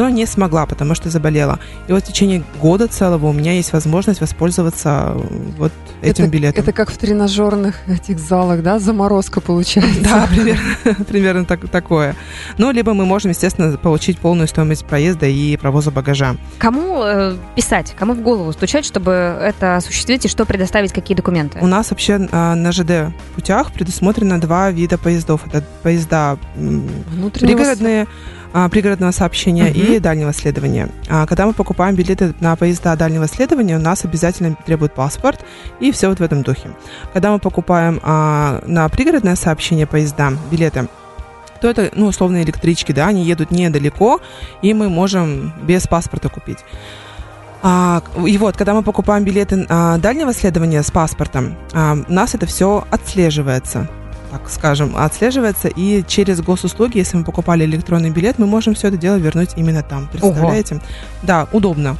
но 0.00 0.08
не 0.08 0.24
смогла, 0.24 0.64
потому 0.64 0.94
что 0.94 1.10
заболела. 1.10 1.58
И 1.86 1.92
вот 1.92 2.02
в 2.02 2.06
течение 2.06 2.42
года 2.58 2.88
целого 2.88 3.26
у 3.26 3.32
меня 3.34 3.52
есть 3.52 3.74
возможность 3.74 4.22
воспользоваться 4.22 5.12
э, 5.14 5.20
вот 5.58 5.72
этим 6.00 6.24
это, 6.24 6.32
билетом. 6.32 6.62
Это 6.62 6.72
как 6.72 6.90
в 6.90 6.96
тренажерных 6.96 7.86
этих 7.86 8.18
залах, 8.18 8.62
да? 8.62 8.78
Заморозка 8.78 9.42
получается. 9.42 10.00
Да, 10.02 10.26
примерно, 10.26 11.04
примерно 11.04 11.44
так- 11.44 11.68
такое. 11.68 12.16
Ну, 12.56 12.70
либо 12.70 12.94
мы 12.94 13.04
можем, 13.04 13.30
естественно, 13.30 13.76
получить 13.76 14.18
полную 14.18 14.48
стоимость 14.48 14.86
проезда 14.86 15.26
и 15.26 15.58
провоза 15.58 15.90
багажа. 15.90 16.36
Кому 16.56 17.02
э, 17.04 17.36
писать, 17.54 17.94
кому 17.98 18.14
в 18.14 18.22
голову 18.22 18.52
стучать, 18.52 18.86
чтобы 18.86 19.12
это 19.12 19.76
осуществить 19.76 20.24
и 20.24 20.28
что 20.28 20.46
предоставить, 20.46 20.94
какие 20.94 21.14
документы? 21.14 21.58
У 21.60 21.66
нас 21.66 21.90
вообще 21.90 22.26
а, 22.32 22.54
на 22.54 22.72
ЖД 22.72 23.14
путях 23.34 23.70
предусмотрено 23.70 24.40
два 24.40 24.70
вида 24.70 24.96
поездов. 24.96 25.42
Это 25.52 25.66
поезда 25.82 26.38
Внутреннего 26.56 27.58
пригородные, 27.58 28.04
а, 28.04 28.06
пригородного 28.70 29.12
сообщения 29.12 29.64
Мгм. 29.64 29.72
и 29.72 29.98
дальнего 29.98 30.32
следования. 30.32 30.88
А, 31.08 31.26
когда 31.26 31.46
мы 31.46 31.52
покупаем 31.52 31.94
билеты 31.94 32.34
на 32.40 32.56
поезда 32.56 32.96
дальнего 32.96 33.26
следования, 33.28 33.76
у 33.76 33.80
нас 33.80 34.04
обязательно 34.04 34.56
требует 34.66 34.94
паспорт 34.94 35.44
и 35.80 35.92
все 35.92 36.08
вот 36.08 36.18
в 36.18 36.22
этом 36.22 36.42
духе. 36.42 36.70
Когда 37.12 37.30
мы 37.30 37.38
покупаем 37.38 38.00
а, 38.02 38.62
на 38.66 38.88
пригородное 38.88 39.36
сообщение 39.36 39.86
поезда 39.86 40.32
билеты, 40.50 40.88
то 41.60 41.68
это, 41.68 41.90
ну, 41.94 42.06
условно, 42.06 42.42
электрички, 42.42 42.92
да, 42.92 43.08
они 43.08 43.22
едут 43.22 43.50
недалеко, 43.50 44.20
и 44.62 44.72
мы 44.72 44.88
можем 44.88 45.52
без 45.62 45.86
паспорта 45.86 46.28
купить. 46.28 46.58
А, 47.62 48.02
и 48.26 48.38
вот, 48.38 48.56
когда 48.56 48.72
мы 48.72 48.82
покупаем 48.82 49.24
билеты 49.24 49.66
а, 49.68 49.98
дальнего 49.98 50.32
следования 50.32 50.82
с 50.82 50.90
паспортом, 50.90 51.56
а, 51.74 51.98
у 52.08 52.12
нас 52.12 52.34
это 52.34 52.46
все 52.46 52.86
отслеживается 52.90 53.88
так 54.30 54.48
скажем, 54.48 54.96
отслеживается, 54.96 55.68
и 55.68 56.04
через 56.06 56.40
госуслуги, 56.40 56.98
если 56.98 57.16
мы 57.16 57.24
покупали 57.24 57.64
электронный 57.64 58.10
билет, 58.10 58.38
мы 58.38 58.46
можем 58.46 58.74
все 58.74 58.88
это 58.88 58.96
дело 58.96 59.16
вернуть 59.16 59.50
именно 59.56 59.82
там. 59.82 60.08
Представляете? 60.08 60.80
Да, 61.22 61.48
удобно. 61.52 61.96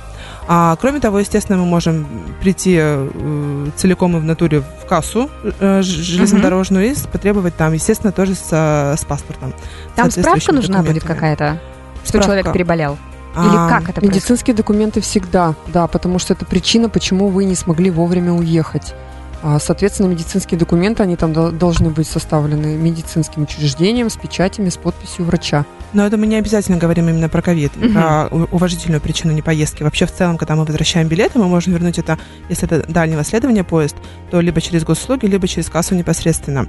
А, 0.46 0.76
кроме 0.80 1.00
того, 1.00 1.18
естественно, 1.20 1.58
мы 1.58 1.64
можем 1.64 2.06
прийти 2.40 2.76
э, 2.80 3.68
целиком 3.76 4.16
и 4.16 4.20
в 4.20 4.24
натуре 4.24 4.60
в 4.60 4.86
кассу 4.86 5.30
э, 5.42 5.82
железнодорожную 5.82 6.90
и 6.90 6.94
потребовать 7.12 7.56
там, 7.56 7.72
естественно, 7.72 8.12
тоже 8.12 8.34
с, 8.34 8.48
с 8.50 9.04
паспортом. 9.04 9.54
Там 9.96 10.10
справка 10.10 10.52
нужна 10.52 10.82
будет 10.82 11.04
какая-то, 11.04 11.60
что 12.02 12.08
Справка. 12.08 12.26
человек 12.26 12.52
переболел? 12.52 12.98
Или 13.36 13.56
А, 13.56 13.68
как 13.68 13.82
это 13.82 14.00
происходит? 14.00 14.14
Медицинские 14.14 14.56
документы 14.56 15.00
всегда, 15.00 15.54
да, 15.68 15.86
потому 15.86 16.18
что 16.18 16.34
это 16.34 16.44
причина, 16.44 16.88
почему 16.88 17.28
вы 17.28 17.44
не 17.44 17.54
смогли 17.54 17.90
вовремя 17.90 18.32
уехать. 18.32 18.94
А, 19.42 19.58
Соответственно, 19.58 20.08
медицинские 20.08 20.58
документы, 20.58 21.02
они 21.02 21.16
там 21.16 21.32
дол- 21.32 21.50
должны 21.50 21.88
быть 21.90 22.06
составлены 22.06 22.76
медицинским 22.76 23.42
учреждением 23.42 24.10
с 24.10 24.16
печатями, 24.16 24.68
с 24.68 24.76
подписью 24.76 25.24
врача. 25.24 25.64
Но 25.92 26.06
это 26.06 26.16
мы 26.18 26.26
не 26.26 26.36
обязательно 26.36 26.76
говорим 26.76 27.08
именно 27.08 27.28
про 27.28 27.40
ковид, 27.42 27.74
Мгм. 27.76 27.94
про 27.94 28.26
уважительную 28.28 29.00
причину 29.00 29.32
непоездки. 29.32 29.82
Вообще, 29.82 30.06
в 30.06 30.12
целом, 30.12 30.36
когда 30.36 30.56
мы 30.56 30.64
возвращаем 30.64 31.08
билеты, 31.08 31.38
мы 31.38 31.48
можем 31.48 31.72
вернуть 31.72 31.98
это, 31.98 32.18
если 32.48 32.66
это 32.70 32.86
дальнего 32.90 33.24
следования 33.24 33.64
поезд, 33.64 33.96
то 34.30 34.40
либо 34.40 34.60
через 34.60 34.84
госуслуги, 34.84 35.26
либо 35.26 35.48
через 35.48 35.68
кассу 35.70 35.94
непосредственно. 35.94 36.66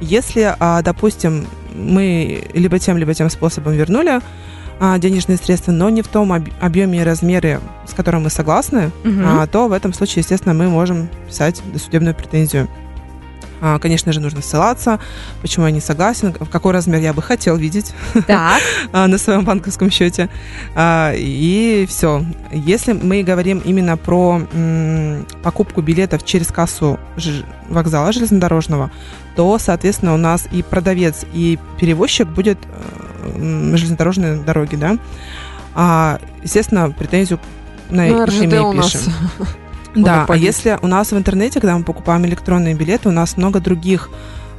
Если, 0.00 0.54
а, 0.58 0.82
допустим, 0.82 1.46
мы 1.74 2.44
либо 2.52 2.78
тем, 2.78 2.98
либо 2.98 3.14
тем 3.14 3.30
способом 3.30 3.74
вернули 3.74 4.20
денежные 4.98 5.36
средства, 5.38 5.72
но 5.72 5.90
не 5.90 6.02
в 6.02 6.08
том 6.08 6.32
об- 6.32 6.48
объеме 6.60 7.00
и 7.00 7.04
размере, 7.04 7.60
с 7.86 7.94
которым 7.94 8.22
мы 8.24 8.30
согласны, 8.30 8.90
а, 9.26 9.46
то 9.46 9.68
в 9.68 9.72
этом 9.72 9.92
случае, 9.92 10.20
естественно, 10.20 10.54
мы 10.54 10.68
можем 10.68 11.08
писать 11.26 11.62
досудебную 11.72 12.14
претензию. 12.14 12.68
А, 13.60 13.80
Конечно 13.80 14.12
же, 14.12 14.20
нужно 14.20 14.40
ссылаться, 14.40 15.00
почему 15.42 15.66
я 15.66 15.72
не 15.72 15.80
согласен, 15.80 16.32
в 16.38 16.48
какой 16.48 16.72
размер 16.72 17.00
я 17.00 17.12
бы 17.12 17.22
хотел 17.22 17.56
видеть 17.56 17.92
а, 18.92 19.08
на 19.08 19.18
своем 19.18 19.44
банковском 19.44 19.90
счете. 19.90 20.28
А, 20.76 21.12
И 21.16 21.84
все. 21.88 22.24
Если 22.52 22.92
мы 22.92 23.24
говорим 23.24 23.58
именно 23.64 23.96
про 23.96 24.40
покупку 25.42 25.82
билетов 25.82 26.24
через 26.24 26.48
кассу 26.48 27.00
вокзала 27.68 28.12
железнодорожного, 28.12 28.92
то, 29.34 29.58
соответственно, 29.58 30.14
у 30.14 30.18
нас 30.18 30.46
и 30.52 30.62
продавец, 30.62 31.24
и 31.34 31.58
перевозчик 31.80 32.28
будет 32.28 32.58
м, 33.22 33.76
железнодорожной 33.76 34.38
дороги, 34.38 34.76
да. 34.76 34.96
А, 35.74 36.18
естественно, 36.42 36.90
претензию 36.90 37.38
на 37.90 38.06
Ну, 38.06 38.24
РЖД 38.26 38.52
у 38.54 38.72
нас 38.72 38.92
пишем. 38.92 39.12
Да, 39.94 40.26
а 40.28 40.36
если 40.36 40.78
у 40.82 40.86
нас 40.86 41.10
в 41.10 41.16
интернете, 41.16 41.60
когда 41.60 41.76
мы 41.76 41.82
покупаем 41.82 42.24
электронные 42.26 42.74
билеты, 42.74 43.08
у 43.08 43.12
нас 43.12 43.36
много 43.36 43.58
других 43.58 44.10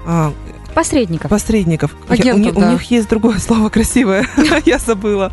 а, 0.05 0.33
Посредников. 0.73 1.29
посредников. 1.29 1.95
Я- 2.09 2.09
у, 2.09 2.13
Агентов, 2.13 2.39
них, 2.41 2.57
у 2.57 2.59
да. 2.59 2.71
них 2.73 2.83
есть 2.91 3.09
другое 3.09 3.37
слово 3.39 3.69
красивое, 3.69 4.27
я 4.65 4.77
забыла. 4.79 5.31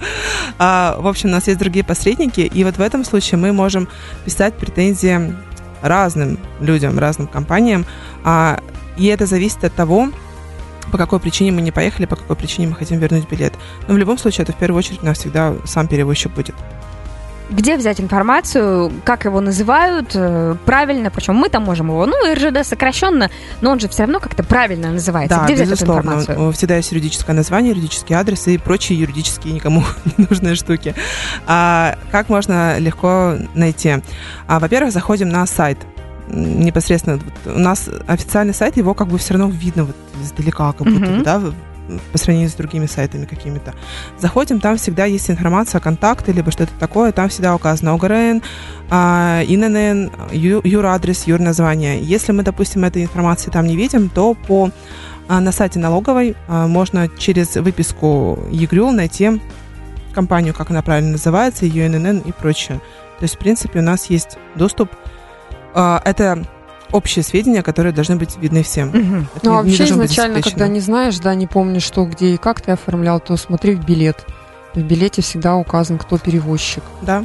А, 0.59 0.97
в 1.01 1.07
общем, 1.07 1.31
у 1.31 1.33
нас 1.33 1.47
есть 1.47 1.59
другие 1.59 1.85
посредники, 1.85 2.41
и 2.41 2.65
вот 2.65 2.77
в 2.77 2.81
этом 2.81 3.05
случае 3.05 3.39
мы 3.39 3.53
можем 3.53 3.89
писать 4.25 4.55
претензии 4.55 5.35
разным 5.83 6.39
людям, 6.61 6.99
разным 6.99 7.27
компаниям, 7.27 7.85
А, 8.25 8.61
и 8.97 9.07
это 9.07 9.27
зависит 9.27 9.65
от 9.65 9.75
того, 9.75 10.11
по 10.91 10.99
какой 10.99 11.21
причине 11.21 11.53
мы 11.53 11.63
не 11.63 11.73
поехали, 11.73 12.07
по 12.07 12.17
какой 12.17 12.37
причине 12.37 12.69
мы 12.69 12.75
хотим 12.75 12.99
вернуть 12.99 13.29
билет. 13.29 13.55
Но 13.89 13.95
в 13.95 13.99
любом 13.99 14.19
случае 14.19 14.45
это 14.45 14.53
в 14.53 14.57
первую 14.57 14.79
очередь 14.79 15.03
у 15.03 15.07
нас 15.07 15.19
всегда 15.19 15.55
сам 15.65 15.89
перевозчик 15.89 16.33
будет. 16.33 16.55
Где 17.49 17.77
взять 17.77 18.01
информацию, 18.01 18.91
как 19.05 19.25
его 19.25 19.41
называют 19.41 20.11
э, 20.15 20.57
правильно, 20.65 21.13
причем 21.13 21.37
мы 21.37 21.49
там 21.49 21.63
можем 21.63 21.89
его, 21.89 22.05
ну, 22.05 22.15
РЖД 22.35 22.67
сокращенно, 22.67 23.31
но 23.61 23.71
он 23.71 23.79
же 23.79 23.89
все 23.89 24.03
равно 24.03 24.19
как-то 24.19 24.43
правильно 24.43 24.91
называется. 24.91 25.37
Да, 25.37 25.45
Где 25.45 25.55
взять 25.55 25.81
эту 25.81 25.93
информацию? 25.93 26.53
Всегда 26.53 26.77
есть 26.77 26.91
юридическое 26.91 27.37
название, 27.37 27.71
юридический 27.71 28.17
адрес 28.17 28.49
и 28.49 28.59
прочие 28.59 28.99
юридические 28.99 29.55
никому 29.55 29.85
не 30.17 30.27
нужные 30.29 30.57
штуки. 30.57 30.97
А 31.47 31.97
как 32.11 32.29
можно 32.29 32.79
легко 32.79 33.37
найти? 33.55 34.03
А, 34.49 34.59
во-первых, 34.59 34.93
заходим 34.93 35.29
на 35.29 35.47
сайт. 35.47 35.79
Непосредственно 36.29 37.19
вот 37.19 37.55
у 37.55 37.59
нас 37.59 37.89
официальный 38.07 38.55
сайт, 38.55 38.77
его 38.77 38.95
как 38.95 39.09
бы 39.09 39.19
все 39.19 39.35
равно 39.35 39.49
видно 39.49 39.85
вот 39.85 39.97
издалека, 40.23 40.73
как 40.73 40.87
будто 40.87 41.11
бы, 41.11 41.23
да, 41.23 41.41
по 42.13 42.19
сравнению 42.19 42.51
с 42.51 42.55
другими 42.55 42.87
сайтами 42.87 43.27
какими-то. 43.27 43.75
Заходим, 44.19 44.61
там 44.61 44.77
всегда 44.77 45.05
есть 45.05 45.31
информация, 45.31 45.81
контакты, 45.81 46.33
либо 46.33 46.51
что-то 46.51 46.73
такое, 46.79 47.13
там 47.13 47.29
всегда 47.29 47.55
указано 47.55 47.95
ОГРН, 47.95 48.43
а, 48.91 49.43
ИНН, 49.47 50.11
юрадрес, 50.33 51.25
юрназвание. 51.25 52.01
Если 52.03 52.33
мы, 52.33 52.43
допустим, 52.43 52.85
этой 52.85 53.03
информации 53.03 53.51
там 53.51 53.67
не 53.67 53.77
видим, 53.77 54.09
то 54.09 54.35
по 54.35 54.71
а, 55.29 55.41
на 55.41 55.53
сайте 55.53 55.79
налоговой 55.79 56.37
а, 56.49 56.67
можно 56.67 57.09
через 57.09 57.57
выписку 57.57 58.39
ЕГРЮЛ 58.51 58.93
найти 58.93 59.41
компанию, 60.13 60.55
как 60.55 60.71
она 60.71 60.83
правильно 60.83 61.13
называется, 61.13 61.67
ее 61.67 61.87
ИНН 61.87 62.19
и 62.19 62.33
прочее. 62.33 62.81
То 63.19 63.23
есть, 63.23 63.37
в 63.37 63.39
принципе, 63.39 63.81
у 63.81 63.83
нас 63.83 64.11
есть 64.11 64.39
доступ. 64.55 64.91
Это 65.77 66.43
общие 66.93 67.23
сведения, 67.23 67.63
которые 67.63 67.93
должны 67.93 68.17
быть 68.17 68.37
видны 68.39 68.63
всем. 68.63 68.89
Это 69.35 69.45
Ну, 69.45 69.51
не- 69.53 69.59
а 69.59 69.63
не 69.63 69.69
вообще 69.71 69.85
изначально, 69.85 70.41
когда 70.43 70.69
не 70.69 70.81
знаешь, 70.81 71.19
да, 71.19 71.35
не 71.35 71.47
помнишь, 71.47 71.83
что, 71.83 72.05
где 72.05 72.35
и 72.35 72.37
как 72.37 72.61
ты 72.61 72.73
оформлял, 72.73 73.21
то 73.21 73.37
смотри 73.37 73.75
в 73.75 73.85
билет. 73.85 74.25
В 74.75 74.81
билете 74.81 75.23
всегда 75.23 75.57
указан, 75.57 75.99
кто 75.99 76.19
перевозчик. 76.19 76.83
Да. 77.03 77.25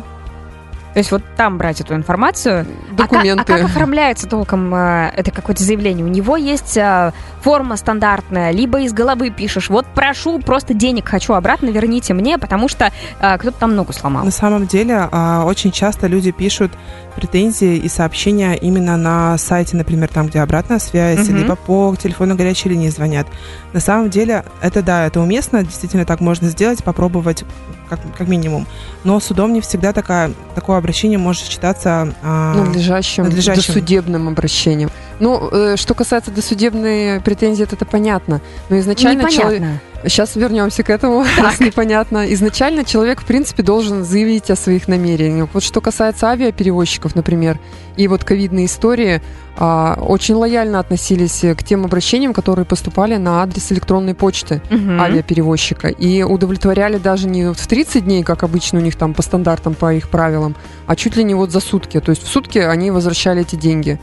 То 0.93 0.97
есть 0.99 1.09
вот 1.11 1.23
там 1.37 1.57
брать 1.57 1.79
эту 1.79 1.95
информацию. 1.95 2.65
Документы. 2.91 3.43
А 3.43 3.45
как, 3.45 3.55
а 3.55 3.59
как 3.61 3.69
оформляется 3.69 4.27
толком 4.27 4.75
э, 4.75 5.11
это 5.15 5.31
какое-то 5.31 5.63
заявление? 5.63 6.05
У 6.05 6.09
него 6.09 6.35
есть 6.35 6.75
э, 6.75 7.13
форма 7.41 7.77
стандартная, 7.77 8.51
либо 8.51 8.81
из 8.81 8.91
головы 8.91 9.29
пишешь, 9.29 9.69
вот 9.69 9.85
прошу, 9.95 10.39
просто 10.39 10.73
денег 10.73 11.07
хочу 11.07 11.31
обратно, 11.31 11.67
верните 11.69 12.13
мне, 12.13 12.37
потому 12.37 12.67
что 12.67 12.91
э, 13.21 13.37
кто-то 13.37 13.57
там 13.57 13.73
ногу 13.73 13.93
сломал. 13.93 14.25
На 14.25 14.31
самом 14.31 14.67
деле, 14.67 15.07
а, 15.11 15.45
очень 15.45 15.71
часто 15.71 16.07
люди 16.07 16.31
пишут 16.31 16.73
претензии 17.15 17.75
и 17.77 17.87
сообщения 17.89 18.55
именно 18.55 18.97
на 18.97 19.37
сайте, 19.37 19.75
например, 19.77 20.09
там, 20.09 20.27
где 20.27 20.39
обратная 20.39 20.79
связь, 20.79 21.27
Мгм. 21.27 21.37
либо 21.37 21.55
по 21.55 21.95
телефону 21.95 22.35
горячей 22.35 22.69
линии 22.69 22.89
звонят. 22.89 23.27
На 23.73 23.79
самом 23.79 24.09
деле, 24.09 24.43
это 24.61 24.81
да, 24.81 25.05
это 25.05 25.19
уместно, 25.19 25.63
действительно 25.63 26.05
так 26.05 26.19
можно 26.21 26.49
сделать, 26.49 26.83
попробовать 26.83 27.43
как, 27.89 27.99
как 28.17 28.27
минимум. 28.27 28.67
Но 29.03 29.19
судом 29.19 29.51
не 29.53 29.59
всегда 29.61 29.91
такая, 29.91 30.31
такое 30.55 30.77
обращение 30.77 31.17
может 31.17 31.43
считаться... 31.43 32.13
а, 32.23 32.53
надлежащим, 32.55 33.23
надлежащим. 33.25 33.61
досудебным 33.61 34.29
обращением. 34.29 34.89
Ну, 35.19 35.49
э, 35.51 35.75
что 35.75 35.93
касается 35.93 36.31
досудебной 36.31 37.19
претензии, 37.21 37.63
это, 37.63 37.75
это 37.75 37.85
понятно. 37.85 38.41
Но 38.69 38.79
изначально 38.79 39.29
человек... 39.29 39.63
Сейчас 40.03 40.35
вернемся 40.35 40.83
к 40.83 40.89
этому, 40.89 41.23
раз 41.37 41.59
непонятно. 41.59 42.31
Изначально 42.33 42.83
человек, 42.83 43.21
в 43.21 43.25
принципе, 43.25 43.63
должен 43.63 44.03
заявить 44.03 44.49
о 44.49 44.55
своих 44.55 44.87
намерениях. 44.87 45.49
Вот 45.53 45.63
что 45.63 45.81
касается 45.81 46.27
авиаперевозчиков, 46.27 47.15
например, 47.15 47.59
и 47.97 48.07
вот 48.07 48.23
ковидные 48.23 48.65
истории, 48.65 49.21
а, 49.57 49.97
очень 50.01 50.35
лояльно 50.35 50.79
относились 50.79 51.41
к 51.57 51.63
тем 51.63 51.85
обращениям, 51.85 52.33
которые 52.33 52.65
поступали 52.65 53.17
на 53.17 53.43
адрес 53.43 53.71
электронной 53.71 54.13
почты 54.15 54.61
Мгм. 54.69 54.99
авиаперевозчика. 54.99 55.89
И 55.89 56.23
удовлетворяли 56.23 56.97
даже 56.97 57.27
не 57.27 57.51
в 57.53 57.67
30 57.67 58.05
дней, 58.05 58.23
как 58.23 58.43
обычно 58.43 58.79
у 58.79 58.81
них 58.81 58.95
там 58.95 59.13
по 59.13 59.21
стандартам, 59.21 59.73
по 59.75 59.93
их 59.93 60.09
правилам, 60.09 60.55
а 60.87 60.95
чуть 60.95 61.15
ли 61.17 61.23
не 61.23 61.35
вот 61.35 61.51
за 61.51 61.59
сутки. 61.59 61.99
То 61.99 62.11
есть 62.11 62.23
в 62.23 62.27
сутки 62.27 62.59
они 62.59 62.91
возвращали 62.91 63.41
эти 63.41 63.55
деньги. 63.55 63.99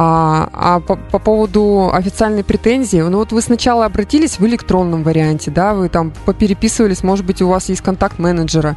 А, 0.00 0.48
а 0.52 0.78
по, 0.78 0.94
по 0.94 1.18
поводу 1.18 1.90
официальной 1.92 2.44
претензии, 2.44 3.00
ну 3.00 3.18
вот 3.18 3.32
вы 3.32 3.42
сначала 3.42 3.84
обратились 3.84 4.38
в 4.38 4.46
электронном 4.46 5.02
варианте, 5.02 5.50
да, 5.50 5.74
вы 5.74 5.88
там 5.88 6.12
попереписывались, 6.24 7.02
может 7.02 7.26
быть, 7.26 7.42
у 7.42 7.48
вас 7.48 7.68
есть 7.68 7.80
контакт 7.80 8.20
менеджера, 8.20 8.76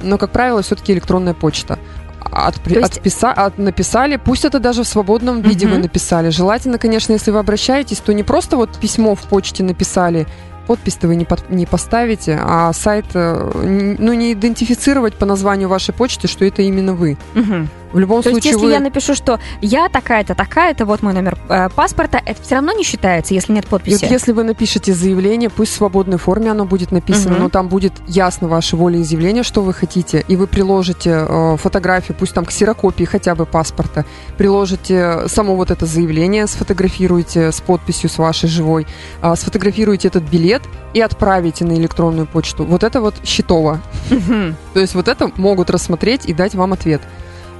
но, 0.00 0.16
как 0.16 0.30
правило, 0.30 0.62
все-таки 0.62 0.92
электронная 0.92 1.34
почта. 1.34 1.76
То 2.22 2.52
есть- 2.70 2.98
отписа- 3.00 3.32
от- 3.32 3.58
написали, 3.58 4.14
пусть 4.16 4.44
это 4.44 4.60
даже 4.60 4.84
в 4.84 4.86
свободном 4.86 5.40
виде 5.40 5.66
вы 5.66 5.72
Мгм. 5.72 5.82
написали. 5.82 6.28
Желательно, 6.30 6.78
конечно, 6.78 7.12
если 7.14 7.32
вы 7.32 7.40
обращаетесь, 7.40 7.98
то 7.98 8.12
не 8.14 8.22
просто 8.22 8.56
вот 8.56 8.78
письмо 8.78 9.16
в 9.16 9.22
почте 9.22 9.64
написали, 9.64 10.28
подпись-то 10.68 11.08
вы 11.08 11.16
не, 11.16 11.24
под- 11.24 11.50
не 11.50 11.66
поставите, 11.66 12.38
а 12.40 12.72
сайт, 12.72 13.06
э, 13.14 13.96
ну, 13.98 14.12
не 14.12 14.34
идентифицировать 14.34 15.14
по 15.14 15.26
названию 15.26 15.68
вашей 15.68 15.92
почты, 15.92 16.28
что 16.28 16.44
это 16.44 16.62
именно 16.62 16.94
вы. 16.94 17.16
Мгм. 17.34 17.68
В 17.92 17.98
любом 17.98 18.22
То 18.22 18.30
есть, 18.30 18.42
случае 18.42 18.52
если 18.52 18.66
вы... 18.66 18.72
я 18.72 18.80
напишу, 18.80 19.14
что 19.14 19.40
я 19.60 19.88
такая-то, 19.88 20.34
такая-то, 20.34 20.84
вот 20.86 21.02
мой 21.02 21.12
номер 21.12 21.36
э, 21.48 21.68
паспорта, 21.74 22.20
это 22.24 22.40
все 22.42 22.56
равно 22.56 22.72
не 22.72 22.84
считается, 22.84 23.34
если 23.34 23.52
нет 23.52 23.64
И 23.64 23.68
вот 23.70 23.82
подписи. 23.82 24.04
если 24.10 24.32
вы 24.32 24.44
напишете 24.44 24.94
заявление, 24.94 25.50
пусть 25.50 25.72
в 25.72 25.76
свободной 25.76 26.18
форме 26.18 26.50
оно 26.50 26.64
будет 26.64 26.92
написано, 26.92 27.34
Мгм. 27.34 27.42
но 27.44 27.48
там 27.48 27.68
будет 27.68 27.92
ясно 28.06 28.48
ваша 28.48 28.76
волеизъявление, 28.76 29.42
что 29.42 29.62
вы 29.62 29.72
хотите, 29.74 30.24
и 30.28 30.36
вы 30.36 30.46
приложите 30.46 31.26
э, 31.28 31.56
фотографию, 31.58 32.16
пусть 32.18 32.34
там 32.34 32.44
ксерокопии 32.44 33.04
хотя 33.04 33.34
бы 33.34 33.44
паспорта, 33.46 34.04
приложите 34.36 35.28
само 35.28 35.56
вот 35.56 35.70
это 35.70 35.86
заявление, 35.86 36.46
сфотографируйте 36.46 37.50
с 37.52 37.60
подписью 37.60 38.08
с 38.08 38.18
вашей 38.18 38.48
живой, 38.48 38.86
э, 39.22 39.34
сфотографируйте 39.36 40.08
этот 40.08 40.22
билет 40.24 40.62
и 40.94 41.00
отправите 41.00 41.64
на 41.64 41.72
электронную 41.72 42.26
почту. 42.26 42.64
Вот 42.64 42.84
это 42.84 43.00
вот 43.00 43.14
счетово. 43.24 43.80
Мгм. 44.10 44.56
То 44.74 44.80
есть 44.80 44.94
вот 44.94 45.08
это 45.08 45.30
могут 45.36 45.70
рассмотреть 45.70 46.26
и 46.26 46.32
дать 46.34 46.54
вам 46.54 46.72
ответ. 46.72 47.00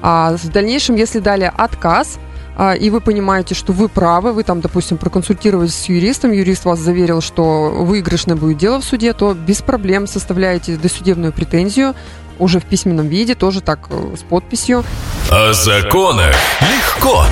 А 0.03 0.37
в 0.37 0.49
дальнейшем, 0.49 0.97
если 0.97 1.19
дали 1.19 1.51
отказ, 1.55 2.19
а, 2.57 2.75
и 2.75 2.91
вы 2.91 3.01
понимаете, 3.01 3.55
что 3.55 3.73
вы 3.73 3.89
правы, 3.89 4.33
вы 4.33 4.43
там, 4.43 4.61
допустим, 4.61 4.99
проконсультировались 4.99 5.75
с 5.75 5.89
юристом, 5.89 6.33
юрист 6.33 6.65
вас 6.65 6.79
заверил, 6.79 7.21
что 7.21 7.71
выигрышное 7.71 8.37
будет 8.37 8.59
дело 8.59 8.81
в 8.81 8.85
суде, 8.85 9.13
то 9.13 9.35
без 9.35 9.63
проблем 9.63 10.07
составляете 10.07 10.77
досудебную 10.77 11.33
претензию 11.33 11.95
уже 12.39 12.61
в 12.61 12.65
письменном 12.65 13.09
виде, 13.09 13.35
тоже 13.35 13.61
так 13.61 13.81
э, 13.91 14.17
с 14.19 14.23
подписью. 14.23 14.85
О 15.31 15.53
законах 15.53 16.35
легко. 16.61 17.25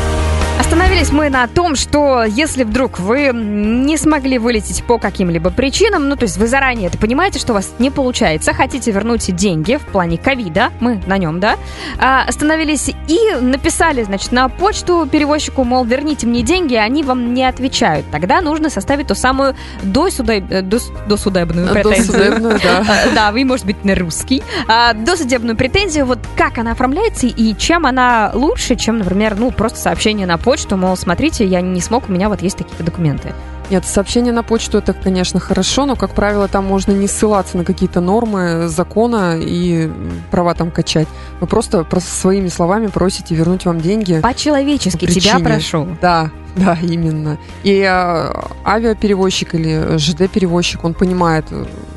Остановились 0.59 1.13
мы 1.13 1.31
на 1.31 1.47
том, 1.47 1.77
что 1.77 2.25
если 2.25 2.65
вдруг 2.65 2.99
вы 2.99 3.31
не 3.33 3.97
смогли 3.97 4.39
вылететь 4.39 4.83
по 4.85 4.99
каким-либо 4.99 5.51
причинам, 5.51 6.09
ну, 6.09 6.17
то 6.17 6.25
есть 6.25 6.37
вы 6.37 6.49
заранее 6.49 6.89
это 6.89 6.99
понимаете, 6.99 7.39
что 7.39 7.53
у 7.53 7.55
вас 7.55 7.73
не 7.79 7.91
получается, 7.91 8.53
хотите 8.53 8.91
вернуть 8.91 9.35
деньги 9.35 9.77
в 9.77 9.83
плане 9.87 10.19
ковида, 10.19 10.71
мы 10.81 11.01
на 11.07 11.17
нем, 11.17 11.39
да, 11.39 11.57
а, 11.99 12.25
остановились 12.25 12.91
и 13.07 13.19
написали, 13.41 14.03
значит, 14.03 14.33
на 14.33 14.49
почту 14.49 15.09
перевозчику, 15.11 15.63
мол, 15.63 15.85
верните 15.85 16.27
мне 16.27 16.43
деньги, 16.43 16.75
они 16.75 17.05
вам 17.05 17.35
не 17.35 17.45
отвечают. 17.45 18.07
Тогда 18.11 18.41
нужно 18.41 18.69
составить 18.69 19.07
ту 19.07 19.15
самую 19.15 19.55
досудеб... 19.85 20.45
э, 20.51 20.63
дос- 20.63 20.91
досудебную 21.07 21.69
претензию. 21.69 22.07
Досудебную, 22.07 22.61
да. 22.63 22.85
А, 22.89 23.09
Да, 23.15 23.33
вы, 23.33 23.45
может 23.45 23.65
быть, 23.65 23.85
на 23.85 23.95
русский. 23.95 24.43
А, 24.67 24.93
Досудебную 24.93 25.57
претензию, 25.57 26.05
вот 26.05 26.19
как 26.37 26.59
она 26.59 26.73
оформляется 26.73 27.27
и 27.29 27.57
чем 27.57 27.87
она 27.87 28.33
лучше, 28.35 28.75
чем, 28.75 28.99
например, 28.99 29.37
ну, 29.37 29.53
просто 29.53 29.79
сообщение 29.79 30.27
на 30.27 30.37
почту, 30.37 30.48
мол, 30.77 30.97
смотрите, 30.97 31.47
я 31.47 31.61
не 31.61 31.81
смог, 31.81 32.09
у 32.09 32.13
меня 32.13 32.29
вот 32.29 32.43
есть 32.43 32.57
такие 32.57 32.85
документы. 32.85 33.35
Нет, 33.71 33.85
сообщение 33.85 34.33
на 34.33 34.43
почту 34.43 34.79
это, 34.79 34.95
конечно, 34.95 35.41
хорошо, 35.41 35.85
но, 35.85 35.95
как 35.95 36.15
правило, 36.15 36.49
там 36.49 36.65
можно 36.65 36.93
не 36.93 37.07
ссылаться 37.07 37.59
на 37.59 37.65
какие-то 37.65 38.01
нормы 38.01 38.69
закона 38.69 39.39
и 39.39 39.91
права 40.31 40.55
там 40.55 40.71
качать. 40.71 41.07
Вы 41.41 41.47
просто, 41.47 41.85
просто 41.85 42.11
своими 42.11 42.49
словами 42.49 42.87
просите 42.87 43.35
вернуть 43.35 43.67
вам 43.67 43.81
деньги. 43.81 44.21
По-человечески 44.21 45.07
По 45.07 45.13
тебя 45.13 45.39
прошу. 45.39 45.87
Да, 46.01 46.31
да, 46.57 46.79
именно. 46.81 47.39
И 47.63 47.81
э, 47.81 48.33
авиаперевозчик 48.65 49.55
или 49.55 49.99
ЖД-перевозчик, 49.99 50.83
он 50.85 50.95
понимает, 50.95 51.45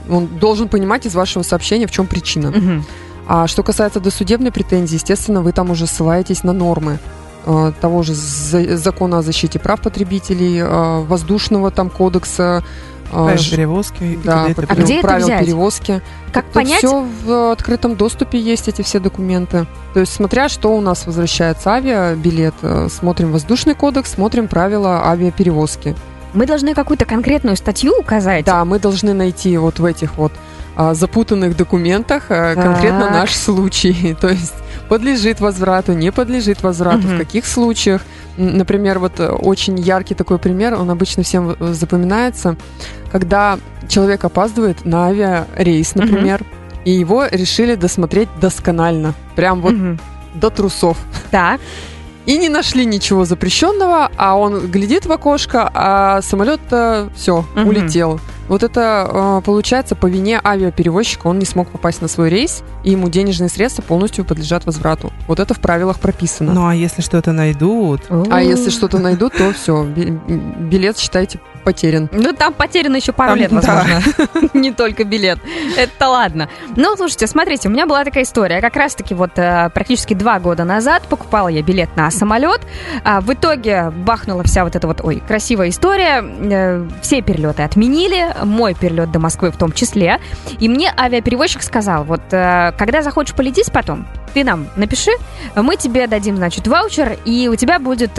он 0.09 0.27
должен 0.27 0.67
понимать 0.67 1.05
из 1.05 1.15
вашего 1.15 1.43
сообщения, 1.43 1.87
в 1.87 1.91
чем 1.91 2.05
причина. 2.05 2.51
Мгм. 2.51 2.85
А 3.27 3.47
что 3.47 3.63
касается 3.63 4.01
досудебной 4.01 4.51
претензии, 4.51 4.95
естественно, 4.95 5.41
вы 5.41 5.53
там 5.53 5.69
уже 5.69 5.87
ссылаетесь 5.87 6.43
на 6.43 6.51
нормы 6.51 6.99
того 7.81 8.03
же 8.03 8.13
за- 8.13 8.77
закона 8.77 9.19
о 9.19 9.21
защите 9.21 9.59
прав 9.59 9.81
потребителей, 9.81 10.59
э, 10.59 10.99
воздушного 11.05 11.71
там 11.71 11.89
кодекса, 11.89 12.63
э, 13.11 13.13
правила 13.13 13.37
ж- 13.37 13.51
перевозки 13.51 14.19
да, 14.23 14.45
т.п. 14.47 14.65
А 14.67 14.75
где 14.75 14.99
это 14.99 15.07
правил 15.07 15.25
взять? 15.25 15.39
перевозки. 15.45 16.01
Как 16.31 16.45
понять? 16.45 16.77
Все 16.79 17.05
в 17.25 17.51
открытом 17.51 17.95
доступе 17.95 18.39
есть 18.39 18.67
эти 18.67 18.81
все 18.83 18.99
документы. 18.99 19.65
То 19.93 19.99
есть, 19.99 20.13
смотря 20.13 20.47
что 20.49 20.75
у 20.75 20.81
нас 20.81 21.05
возвращается 21.05 21.71
авиабилет, 21.71 22.53
э, 22.61 22.87
смотрим 22.89 23.31
воздушный 23.31 23.75
кодекс, 23.75 24.13
смотрим 24.13 24.47
правила 24.47 25.01
авиаперевозки. 25.09 25.95
Мы 26.33 26.45
должны 26.45 26.73
какую-то 26.73 27.03
конкретную 27.03 27.57
статью 27.57 27.93
указать. 27.99 28.45
Да, 28.45 28.63
мы 28.63 28.79
должны 28.79 29.13
найти 29.13 29.57
вот 29.57 29.79
в 29.79 29.85
этих 29.85 30.15
вот 30.15 30.31
запутанных 30.77 31.55
документах 31.57 32.23
а, 32.29 32.55
конкретно 32.55 33.01
Так. 33.05 33.11
наш 33.11 33.33
случай. 33.35 34.15
То 34.21 34.29
есть 34.29 34.53
подлежит 34.89 35.39
возврату, 35.39 35.93
не 35.93 36.11
подлежит 36.11 36.63
возврату, 36.63 37.07
Мгм. 37.07 37.15
в 37.15 37.17
каких 37.19 37.45
случаях. 37.45 38.01
Например, 38.37 38.99
вот 38.99 39.19
э, 39.19 39.27
очень 39.29 39.77
яркий 39.79 40.15
такой 40.15 40.37
пример, 40.37 40.73
он 40.75 40.89
обычно 40.89 41.23
всем 41.23 41.55
э, 41.59 41.73
запоминается, 41.73 42.55
когда 43.11 43.57
человек 43.87 44.23
опаздывает 44.23 44.85
на 44.85 45.07
авиарейс, 45.07 45.95
например, 45.95 46.43
и 46.85 46.91
его 46.91 47.25
решили 47.29 47.75
досмотреть 47.75 48.29
досконально, 48.39 49.13
прям 49.35 49.61
вот 49.61 49.73
Мгм. 49.73 49.99
до 50.35 50.49
трусов. 50.49 50.97
Так. 51.31 51.59
И 52.25 52.37
не 52.37 52.49
нашли 52.49 52.85
ничего 52.85 53.25
запрещенного, 53.25 54.09
а 54.15 54.35
он 54.37 54.67
глядит 54.71 55.05
в 55.05 55.11
окошко, 55.11 55.69
а 55.73 56.21
самолет-то 56.21 57.09
все, 57.15 57.45
Мгм. 57.55 57.67
улетел. 57.67 58.19
Вот 58.51 58.63
это 58.63 59.09
э, 59.09 59.41
получается 59.45 59.95
по 59.95 60.07
вине 60.07 60.37
авиаперевозчика, 60.43 61.27
он 61.27 61.39
не 61.39 61.45
смог 61.45 61.69
попасть 61.69 62.01
на 62.01 62.09
свой 62.09 62.29
рейс, 62.29 62.63
и 62.83 62.91
ему 62.91 63.07
денежные 63.07 63.47
средства 63.47 63.81
полностью 63.81 64.25
подлежат 64.25 64.65
возврату. 64.65 65.13
Вот 65.29 65.39
это 65.39 65.53
в 65.53 65.61
правилах 65.61 66.01
прописано. 66.01 66.51
Ну 66.51 66.67
а 66.67 66.75
если 66.75 67.01
что-то 67.01 67.31
найдут, 67.31 68.01
А 68.09 68.43
если 68.43 68.69
что-то 68.69 68.99
найдут, 68.99 69.31
то 69.37 69.53
все, 69.53 69.85
билет, 69.85 70.97
считайте, 70.97 71.39
потерян. 71.61 72.09
Ну, 72.11 72.33
там 72.33 72.53
потеряно 72.53 72.97
еще 72.97 73.11
пару 73.11 73.31
Там, 73.31 73.39
лет, 73.39 73.51
да. 73.51 73.55
возможно. 73.55 74.49
Не 74.53 74.71
только 74.71 75.03
билет. 75.03 75.39
Это 75.77 76.07
ладно. 76.07 76.49
Ну, 76.75 76.95
слушайте, 76.95 77.27
смотрите, 77.27 77.67
у 77.69 77.71
меня 77.71 77.85
была 77.85 78.03
такая 78.03 78.23
история. 78.23 78.61
Как 78.61 78.75
раз-таки 78.75 79.13
вот 79.13 79.31
э, 79.37 79.69
практически 79.73 80.13
два 80.13 80.39
года 80.39 80.63
назад 80.63 81.03
покупала 81.09 81.47
я 81.47 81.61
билет 81.61 81.95
на 81.95 82.09
самолет. 82.11 82.61
А 83.03 83.21
в 83.21 83.31
итоге 83.33 83.91
бахнула 83.91 84.43
вся 84.43 84.63
вот 84.63 84.75
эта 84.75 84.87
вот, 84.87 85.01
ой, 85.03 85.21
красивая 85.27 85.69
история. 85.69 86.21
Э, 86.23 86.87
Все 87.01 87.21
перелеты 87.21 87.63
отменили, 87.63 88.35
мой 88.43 88.73
перелет 88.73 89.11
до 89.11 89.19
Москвы 89.19 89.51
в 89.51 89.57
том 89.57 89.71
числе. 89.71 90.19
И 90.59 90.67
мне 90.67 90.93
авиаперевозчик 90.97 91.63
сказал, 91.63 92.03
вот 92.03 92.21
э, 92.31 92.73
когда 92.77 93.01
захочешь 93.01 93.35
полететь 93.35 93.71
потом, 93.71 94.07
ты 94.33 94.43
нам 94.43 94.67
напиши, 94.75 95.11
мы 95.55 95.75
тебе 95.75 96.07
дадим, 96.07 96.37
значит, 96.37 96.67
ваучер, 96.67 97.17
и 97.25 97.49
у 97.49 97.55
тебя 97.55 97.79
будет 97.79 98.17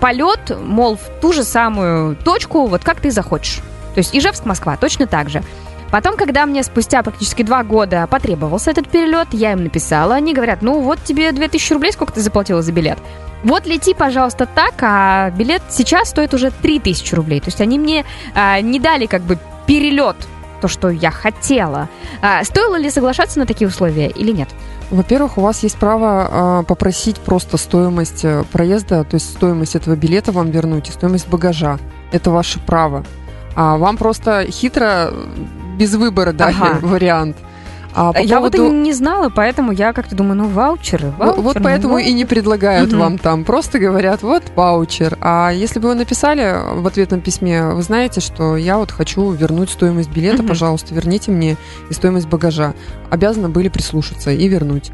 полет, 0.00 0.56
мол, 0.60 0.96
в 0.96 1.20
ту 1.20 1.32
же 1.32 1.44
самую 1.44 2.16
точку, 2.16 2.66
вот 2.66 2.82
как 2.82 3.00
ты 3.00 3.10
захочешь. 3.10 3.60
То 3.94 3.98
есть 3.98 4.14
Ижевск-Москва 4.14 4.76
точно 4.76 5.06
так 5.06 5.28
же. 5.28 5.42
Потом, 5.90 6.16
когда 6.16 6.46
мне 6.46 6.62
спустя 6.62 7.02
практически 7.02 7.42
два 7.42 7.64
года 7.64 8.06
потребовался 8.08 8.70
этот 8.70 8.88
перелет, 8.88 9.28
я 9.32 9.52
им 9.52 9.64
написала, 9.64 10.14
они 10.14 10.32
говорят, 10.32 10.62
ну 10.62 10.80
вот 10.80 11.02
тебе 11.02 11.32
2000 11.32 11.72
рублей, 11.72 11.92
сколько 11.92 12.12
ты 12.12 12.20
заплатила 12.20 12.62
за 12.62 12.72
билет? 12.72 12.98
Вот 13.42 13.66
лети, 13.66 13.94
пожалуйста, 13.94 14.46
так, 14.46 14.74
а 14.82 15.30
билет 15.30 15.62
сейчас 15.70 16.10
стоит 16.10 16.34
уже 16.34 16.50
3000 16.50 17.14
рублей. 17.14 17.40
То 17.40 17.48
есть 17.48 17.60
они 17.60 17.78
мне 17.78 18.04
а, 18.34 18.60
не 18.60 18.78
дали 18.78 19.06
как 19.06 19.22
бы 19.22 19.38
перелет, 19.66 20.16
то, 20.60 20.68
что 20.68 20.90
я 20.90 21.10
хотела. 21.10 21.88
А, 22.22 22.44
стоило 22.44 22.76
ли 22.76 22.90
соглашаться 22.90 23.38
на 23.38 23.46
такие 23.46 23.66
условия 23.66 24.08
или 24.08 24.30
нет? 24.30 24.48
Во-первых, 24.90 25.38
у 25.38 25.40
вас 25.40 25.62
есть 25.62 25.76
право 25.78 26.60
э, 26.60 26.64
попросить 26.64 27.20
просто 27.20 27.56
стоимость 27.56 28.24
э, 28.24 28.42
проезда, 28.50 29.04
то 29.04 29.14
есть 29.14 29.30
стоимость 29.30 29.76
этого 29.76 29.94
билета 29.94 30.32
вам 30.32 30.50
вернуть 30.50 30.88
и 30.88 30.92
стоимость 30.92 31.28
багажа. 31.28 31.78
Это 32.10 32.30
ваше 32.30 32.58
право. 32.58 33.04
А 33.54 33.76
вам 33.76 33.96
просто 33.96 34.46
хитро, 34.50 35.10
э, 35.12 35.26
без 35.78 35.94
выбора 35.94 36.32
дали 36.32 36.56
Ага. 36.60 36.78
вариант. 36.82 37.36
А 37.92 38.12
по 38.12 38.18
я 38.18 38.36
поводу- 38.36 38.62
вот 38.64 38.72
и 38.72 38.74
не 38.74 38.92
знала, 38.92 39.30
поэтому 39.34 39.72
я 39.72 39.92
как-то 39.92 40.14
думаю, 40.14 40.36
ну 40.36 40.48
ваучеры, 40.48 41.12
ваучеры. 41.18 41.42
Вот 41.42 41.56
ну, 41.56 41.62
поэтому 41.62 41.98
и 41.98 42.12
не 42.12 42.24
предлагают 42.24 42.90
Мгм. 42.92 43.00
вам 43.00 43.18
там. 43.18 43.44
Просто 43.44 43.78
говорят, 43.78 44.22
вот 44.22 44.42
ваучер. 44.54 45.18
А 45.20 45.50
если 45.50 45.80
бы 45.80 45.88
вы 45.88 45.94
написали 45.96 46.56
в 46.80 46.86
ответном 46.86 47.20
письме, 47.20 47.64
вы 47.70 47.82
знаете, 47.82 48.20
что 48.20 48.56
я 48.56 48.78
вот 48.78 48.90
хочу 48.92 49.30
вернуть 49.32 49.70
стоимость 49.70 50.10
билета, 50.10 50.38
Мгм. 50.38 50.48
пожалуйста, 50.48 50.94
верните 50.94 51.30
мне 51.32 51.56
и 51.90 51.92
стоимость 51.94 52.28
багажа. 52.28 52.74
Обязаны 53.10 53.48
были 53.48 53.68
прислушаться 53.68 54.30
и 54.30 54.48
вернуть. 54.48 54.90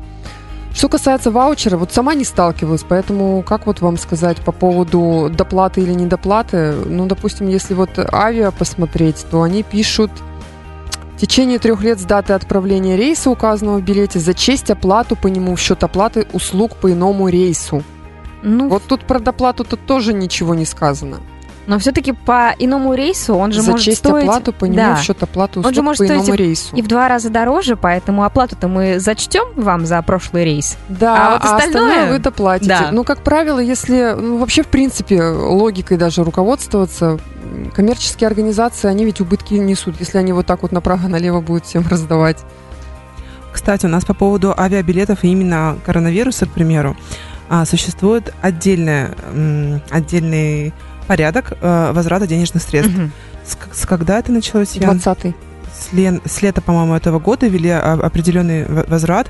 Что 0.75 0.91
касается 0.91 1.31
ваучера, 1.31 1.79
вот 1.79 1.93
сама 1.93 2.15
не 2.15 2.25
сталкивалась, 2.25 2.85
поэтому 2.87 3.43
как 3.43 3.67
вот 3.67 3.81
вам 3.81 3.97
сказать 3.97 4.37
по 4.39 4.53
поводу 4.53 5.31
доплаты 5.35 5.81
или 5.81 5.93
недоплаты? 5.95 6.73
Ну, 6.85 7.07
допустим, 7.07 7.49
если 7.49 7.73
вот 7.73 7.91
авиа 8.13 8.51
посмотреть, 8.51 9.25
то 9.31 9.41
они 9.43 9.63
пишут 9.63 10.11
в 11.17 11.21
течение 11.21 11.59
трех 11.59 11.83
лет 11.83 11.99
с 11.99 12.05
даты 12.05 12.35
отправления 12.35 12.97
рейса, 12.97 13.31
указанного 13.31 13.79
в 13.79 13.83
билете, 13.83 14.19
зачесть 14.19 14.71
оплату 14.71 15.17
по 15.17 15.29
нему 15.29 15.57
в 15.57 15.61
счет 15.61 15.83
оплаты 15.83 16.27
услуг 16.33 16.77
по 16.77 16.93
иному 16.93 17.29
рейсу. 17.29 17.83
Ну, 18.43 18.69
Вот 18.69 18.83
тут 18.87 19.01
про 19.05 19.19
доплату-то 19.19 19.77
тоже 19.77 20.13
ничего 20.13 20.55
не 20.55 20.65
сказано. 20.67 21.17
но 21.67 21.81
все-таки 21.81 22.13
по 22.13 22.55
иному 22.61 22.95
рейсу 22.95 23.35
он 23.35 23.51
же 23.51 23.61
может 23.63 23.79
зачесть 23.81 23.99
стоить... 23.99 24.23
оплату 24.23 24.53
по 24.53 24.67
нему 24.67 24.77
Да. 24.77 24.95
в 24.95 25.03
счет 25.03 25.21
оплаты 25.21 25.59
Он 25.59 25.65
же 25.65 25.71
услуг 25.71 25.85
может 25.85 26.07
по 26.07 26.13
иному 26.13 26.35
рейсу. 26.35 26.77
И 26.77 26.83
в 26.83 26.87
два 26.87 27.09
раза 27.09 27.29
дороже, 27.29 27.77
поэтому 27.77 28.23
оплату-то 28.23 28.69
мы 28.69 29.01
зачтем 29.01 29.47
вам 29.57 29.85
за 29.85 30.01
прошлый 30.03 30.45
рейс. 30.45 30.77
Да, 30.89 31.17
А 31.17 31.31
вот 31.33 31.43
остальное- 31.45 32.13
вы 32.13 32.19
доплатите. 32.21 32.69
Да. 32.69 32.91
Ну, 32.93 33.03
как 33.03 33.25
правило, 33.25 33.59
если 33.59 34.15
ну, 34.17 34.37
вообще, 34.37 34.63
в 34.63 34.69
принципе, 34.69 35.21
логикой 35.25 35.97
даже 35.97 36.23
руководствоваться, 36.23 37.19
коммерческие 37.75 38.29
организации, 38.29 38.89
они 38.89 39.05
ведь 39.05 39.21
убытки 39.21 39.55
несут, 39.55 39.97
если 40.01 40.19
они 40.19 40.33
вот 40.33 40.47
так 40.47 40.63
вот 40.63 40.73
направо-налево 40.73 41.41
будут 41.41 41.67
всем 41.67 41.87
раздавать. 41.91 42.39
Кстати, 43.53 43.87
у 43.87 43.89
нас 43.89 44.05
по 44.05 44.15
поводу 44.15 44.55
авиабилетов 44.57 45.25
и 45.25 45.29
именно 45.29 45.79
коронавируса, 45.85 46.47
к 46.47 46.51
примеру, 46.51 46.97
а, 47.49 47.65
существует 47.65 48.35
отдельная, 48.43 49.15
м, 49.33 49.81
отдельный 49.91 50.75
порядок 51.07 51.53
э, 51.61 51.93
возврата 51.93 52.27
денежных 52.27 52.63
средств. 52.63 52.93
Мгм. 52.97 53.13
С, 53.47 53.57
с 53.81 53.87
когда 53.87 54.19
это 54.19 54.33
началось, 54.33 54.73
Ян? 54.75 54.97
20-й. 54.99 55.35
С, 55.73 55.93
лен- 55.93 56.21
с 56.25 56.43
лета, 56.43 56.61
по-моему, 56.61 56.95
этого 56.97 57.19
года 57.21 57.47
ввели 57.47 57.71
а, 57.71 57.93
определенный 58.03 58.65
возврат. 58.67 59.29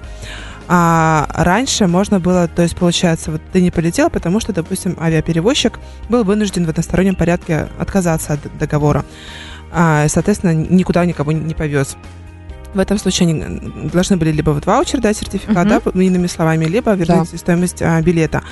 А 0.69 1.27
раньше 1.33 1.87
можно 1.87 2.19
было, 2.19 2.49
то 2.49 2.63
есть, 2.63 2.77
получается, 2.77 3.31
вот 3.31 3.41
ты 3.53 3.61
не 3.63 3.71
полетел, 3.71 4.11
потому 4.11 4.41
что, 4.41 4.53
допустим, 4.53 4.97
авиаперевозчик 5.01 5.79
был 6.09 6.25
вынужден 6.25 6.67
в 6.67 6.69
одностороннем 6.71 7.15
порядке 7.15 7.69
отказаться 7.79 8.35
от 8.35 8.59
договора. 8.59 9.05
А, 9.73 10.09
соответственно, 10.09 10.55
никуда 10.55 11.05
никого 11.05 11.33
не 11.33 11.55
повез. 11.55 11.97
В 12.75 12.79
этом 12.81 12.99
случае 12.99 13.29
они 13.29 13.89
должны 13.91 14.17
были 14.17 14.33
либо 14.33 14.51
вот 14.51 14.67
ваучер 14.67 15.01
дать, 15.01 15.17
сертификат, 15.17 15.67
Мгм. 15.67 15.81
да, 15.85 16.03
иными 16.03 16.27
словами, 16.27 16.65
либо 16.65 16.93
вернуть 16.95 17.39
стоимость 17.39 17.81
а, 17.81 18.01
билета. 18.03 18.43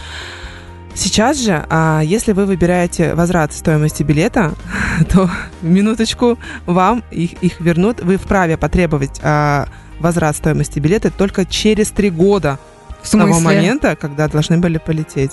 Сейчас 0.94 1.40
же, 1.40 1.64
а, 1.68 2.00
если 2.02 2.30
вы 2.32 2.46
выбираете 2.46 3.14
возврат 3.14 3.52
стоимости 3.52 4.04
билета, 4.04 4.54
то 5.12 5.28
минуточку 5.60 6.38
вам 6.66 7.02
их, 7.10 7.32
их 7.42 7.60
вернут. 7.60 8.00
Вы 8.00 8.16
вправе 8.16 8.56
потребовать 8.56 9.20
а, 9.22 9.66
возврат 10.00 10.36
стоимости 10.36 10.78
билета 10.78 11.10
только 11.10 11.44
через 11.46 11.90
три 11.90 12.10
года 12.10 12.58
В 13.02 13.06
с 13.08 13.10
того 13.10 13.40
момента, 13.40 13.96
когда 13.96 14.28
должны 14.28 14.58
были 14.58 14.78
полететь. 14.78 15.32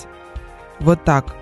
Вот 0.80 1.04
так. 1.04 1.34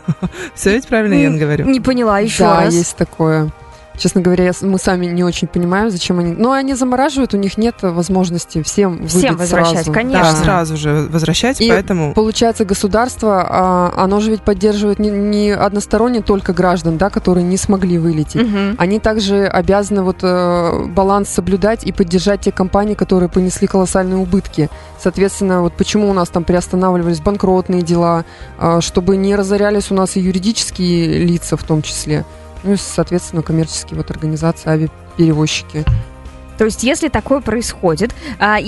Все 0.54 0.72
ведь 0.74 0.86
правильно 0.86 1.14
я 1.14 1.26
М, 1.28 1.38
говорю? 1.38 1.66
Не 1.66 1.80
поняла 1.80 2.18
еще 2.20 2.44
да, 2.44 2.60
раз. 2.64 2.74
есть 2.74 2.96
такое. 2.96 3.50
Честно 3.98 4.20
говоря, 4.20 4.44
я 4.44 4.52
мы 4.62 4.78
сами 4.78 5.06
не 5.06 5.24
очень 5.24 5.48
понимаем, 5.48 5.90
зачем 5.90 6.18
они... 6.20 6.32
Но 6.32 6.52
они 6.52 6.74
замораживают, 6.74 7.34
у 7.34 7.36
них 7.36 7.58
нет 7.58 7.74
возможности 7.82 8.62
всем 8.62 9.06
Всем 9.08 9.32
выдать 9.32 9.38
возвращать, 9.38 9.74
сразу. 9.74 9.92
конечно. 9.92 10.22
Да, 10.22 10.36
сразу 10.36 10.76
же 10.76 11.08
возвращать, 11.10 11.60
И 11.60 11.68
поэтому... 11.68 12.14
Получается, 12.14 12.64
государство, 12.64 13.44
а, 13.48 13.92
оно 13.96 14.20
же 14.20 14.30
ведь 14.30 14.42
поддерживает 14.42 14.98
не, 14.98 15.10
не 15.10 15.50
односторонне 15.50 16.22
только 16.22 16.52
граждан, 16.52 16.96
да, 16.96 17.10
которые 17.10 17.44
не 17.44 17.56
смогли 17.56 17.98
вылететь. 17.98 18.42
Мгм. 18.42 18.76
Они 18.78 19.00
также 19.00 19.46
обязаны 19.46 20.02
вот 20.02 20.18
э, 20.22 20.86
баланс 20.86 21.28
соблюдать 21.28 21.84
и 21.84 21.92
поддержать 21.92 22.42
те 22.42 22.52
компании, 22.52 22.94
которые 22.94 23.28
понесли 23.28 23.66
колоссальные 23.66 24.18
убытки. 24.18 24.70
Соответственно, 25.00 25.62
вот 25.62 25.72
почему 25.72 26.08
у 26.08 26.12
нас 26.12 26.28
там 26.28 26.44
приостанавливались 26.44 27.20
банкротные 27.20 27.82
дела, 27.82 28.24
э, 28.60 28.78
чтобы 28.80 29.16
не 29.16 29.34
разорялись 29.34 29.90
у 29.90 29.94
нас 29.94 30.16
и 30.16 30.20
юридические 30.20 31.24
лица 31.24 31.56
в 31.56 31.64
том 31.64 31.82
числе. 31.82 32.24
Ну 32.64 32.72
и, 32.72 32.76
соответственно, 32.76 33.42
коммерческие 33.42 33.96
вот 33.96 34.10
организации, 34.10 34.68
авиаперевозчики. 34.68 35.84
То 36.56 36.64
есть, 36.64 36.82
если 36.82 37.08
такое 37.08 37.40
происходит, 37.40 38.14
а, 38.38 38.58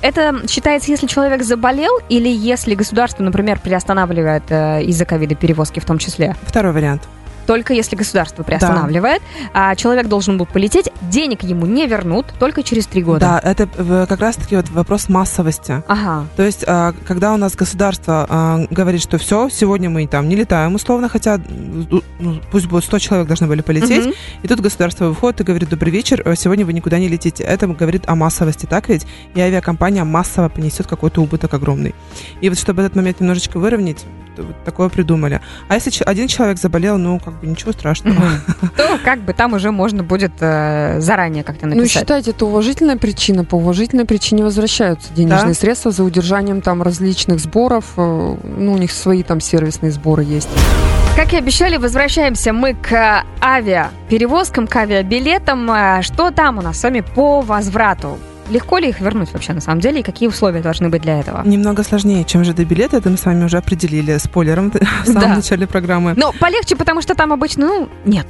это 0.00 0.46
считается, 0.48 0.90
если 0.90 1.06
человек 1.06 1.42
заболел 1.42 1.98
или 2.08 2.28
если 2.28 2.74
государство, 2.74 3.22
например, 3.22 3.58
приостанавливает 3.58 4.44
э, 4.50 4.82
из-за 4.84 5.06
ковида 5.06 5.34
перевозки 5.34 5.80
в 5.80 5.86
том 5.86 5.96
числе? 5.96 6.36
Второй 6.42 6.72
вариант. 6.72 7.08
Только 7.46 7.74
если 7.74 7.96
государство 7.96 8.42
приостанавливает, 8.42 9.22
а 9.52 9.74
человек 9.76 10.08
должен 10.08 10.38
был 10.38 10.46
полететь, 10.46 10.90
денег 11.02 11.42
ему 11.42 11.66
не 11.66 11.86
вернут 11.86 12.26
только 12.38 12.62
через 12.62 12.86
три 12.86 13.02
года. 13.02 13.20
Да, 13.20 13.50
это 13.50 13.66
как 14.08 14.20
раз-таки 14.20 14.56
вот 14.56 14.68
вопрос 14.70 15.08
массовости. 15.08 15.82
Ага. 15.88 16.26
То 16.36 16.42
есть, 16.42 16.64
а, 16.66 16.92
когда 17.06 17.34
у 17.34 17.36
нас 17.36 17.54
государство 17.54 18.26
а, 18.28 18.66
говорит, 18.70 19.02
что 19.02 19.18
все, 19.18 19.48
сегодня 19.50 19.90
мы 19.90 20.06
там 20.06 20.28
не 20.28 20.36
летаем 20.36 20.74
условно, 20.74 21.08
хотя 21.08 21.38
ну, 21.48 22.02
ну, 22.18 22.40
пусть 22.50 22.66
будет 22.66 22.84
100 22.84 22.98
человек 22.98 23.26
должны 23.28 23.46
были 23.46 23.60
полететь, 23.62 24.06
Мгм. 24.06 24.14
и 24.42 24.48
тут 24.48 24.60
государство 24.60 25.06
выходит 25.06 25.40
и 25.40 25.44
говорит, 25.44 25.68
добрый 25.68 25.92
вечер, 25.92 26.22
э, 26.24 26.34
сегодня 26.36 26.64
вы 26.64 26.72
никуда 26.72 26.98
не 26.98 27.08
летите. 27.08 27.44
Это 27.44 27.66
говорит 27.66 28.04
о 28.06 28.14
массовости, 28.14 28.66
так 28.66 28.88
ведь? 28.88 29.06
И 29.34 29.40
авиакомпания 29.40 30.04
массово 30.04 30.48
понесет 30.48 30.86
какой-то 30.86 31.20
убыток 31.22 31.54
огромный. 31.54 31.94
И 32.40 32.48
вот 32.48 32.58
чтобы 32.58 32.82
этот 32.82 32.96
момент 32.96 33.20
немножечко 33.20 33.58
выровнять, 33.58 34.04
вот 34.42 34.64
такое 34.64 34.88
придумали. 34.88 35.40
А 35.68 35.74
если 35.74 35.92
один 36.04 36.28
человек 36.28 36.58
заболел, 36.58 36.98
ну, 36.98 37.18
как 37.20 37.34
бы 37.40 37.46
ничего 37.46 37.72
страшного. 37.72 38.20
То 38.76 38.98
как 39.04 39.20
бы 39.20 39.32
там 39.32 39.52
уже 39.54 39.70
можно 39.70 40.02
будет 40.02 40.32
э, 40.40 41.00
заранее 41.00 41.44
как-то 41.44 41.66
Ну, 41.66 41.76
написать. 41.76 42.00
считайте, 42.02 42.30
это 42.32 42.46
уважительная 42.46 42.96
причина. 42.96 43.44
По 43.44 43.54
уважительной 43.56 44.04
причине 44.04 44.42
возвращаются 44.44 45.12
денежные 45.14 45.54
средства 45.54 45.90
за 45.90 46.04
удержанием 46.04 46.60
там 46.60 46.82
различных 46.82 47.38
сборов. 47.40 47.84
э, 47.96 48.36
Ну, 48.58 48.72
у 48.72 48.78
них 48.78 48.92
свои 48.92 49.22
там 49.22 49.40
сервисные 49.40 49.92
сборы 49.92 50.24
есть. 50.24 50.48
Как 51.16 51.32
и 51.32 51.36
обещали, 51.36 51.76
возвращаемся 51.76 52.52
мы 52.52 52.74
к 52.74 53.22
авиаперевозкам, 53.40 54.66
к 54.66 54.76
авиабилетам. 54.76 55.70
А 55.70 56.02
Что 56.02 56.30
там 56.30 56.58
у 56.58 56.62
нас 56.62 56.78
с 56.80 56.82
вами 56.82 57.00
по 57.00 57.40
возврату? 57.40 58.18
Легко 58.50 58.78
ли 58.78 58.88
их 58.90 59.00
вернуть 59.00 59.32
вообще 59.32 59.52
на 59.54 59.60
самом 59.60 59.80
деле? 59.80 60.00
И 60.00 60.02
какие 60.02 60.28
условия 60.28 60.60
должны 60.60 60.88
быть 60.90 61.02
для 61.02 61.20
этого? 61.20 61.42
Немного 61.46 61.82
сложнее, 61.82 62.24
чем 62.24 62.44
ЖД-билеты, 62.44 62.96
это 62.98 63.08
мы 63.10 63.16
с 63.16 63.24
вами 63.24 63.44
уже 63.44 63.56
определили 63.58 64.18
спойлером 64.18 64.70
в 65.04 65.06
самом 65.06 65.20
Да. 65.20 65.36
начале 65.36 65.66
программы. 65.66 66.14
Ну, 66.16 66.32
полегче, 66.38 66.76
потому 66.76 67.00
что 67.02 67.14
там 67.14 67.32
обычно, 67.32 67.66
ну, 67.66 67.88
нет. 68.04 68.26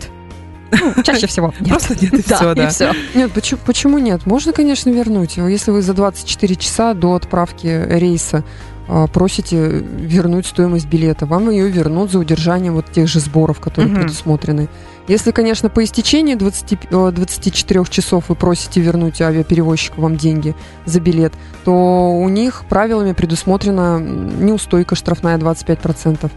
Ну, 0.71 1.03
чаще 1.05 1.27
всего 1.27 1.53
нет. 1.61 1.69
Просто 1.71 1.95
нет, 2.01 2.15
и 2.15 2.23
все, 2.35 2.53
и 2.53 2.55
да. 2.55 2.69
все. 2.69 2.93
Нет, 3.15 3.33
почему, 3.33 3.61
почему 3.67 3.99
нет? 3.99 4.25
Можно, 4.27 4.53
конечно, 4.53 4.91
вернуть. 4.91 5.37
Если 5.37 5.71
вы 5.71 5.83
за 5.83 5.95
24 5.95 6.55
часа 6.57 6.95
до 6.95 7.15
отправки 7.15 7.67
рейса 7.89 8.45
а, 8.87 9.07
просите 9.07 9.57
вернуть 9.69 10.47
стоимость 10.47 10.87
билета, 10.87 11.27
вам 11.27 11.51
ее 11.51 11.69
вернут 11.71 12.11
за 12.13 12.19
удержанием 12.19 12.75
вот 12.75 12.91
тех 12.93 13.09
же 13.09 13.19
сборов, 13.21 13.59
которые 13.61 13.91
Мгм. 13.93 14.03
предусмотрены. 14.03 14.69
Если, 15.07 15.33
конечно, 15.33 15.69
по 15.69 15.85
истечении 15.85 16.35
20, 16.35 16.79
э, 16.91 17.11
24 17.13 17.85
часов 17.91 18.29
вы 18.29 18.35
просите 18.35 18.81
вернуть 18.81 19.21
авиаперевозчику 19.21 20.01
вам 20.01 20.17
деньги 20.17 20.55
за 20.87 21.01
билет, 21.01 21.35
то 21.65 22.13
у 22.13 22.29
них 22.29 22.65
правилами 22.69 23.13
предусмотрена 23.13 23.99
неустойка 24.01 24.95
штрафная 24.95 25.37
25%. 25.37 26.31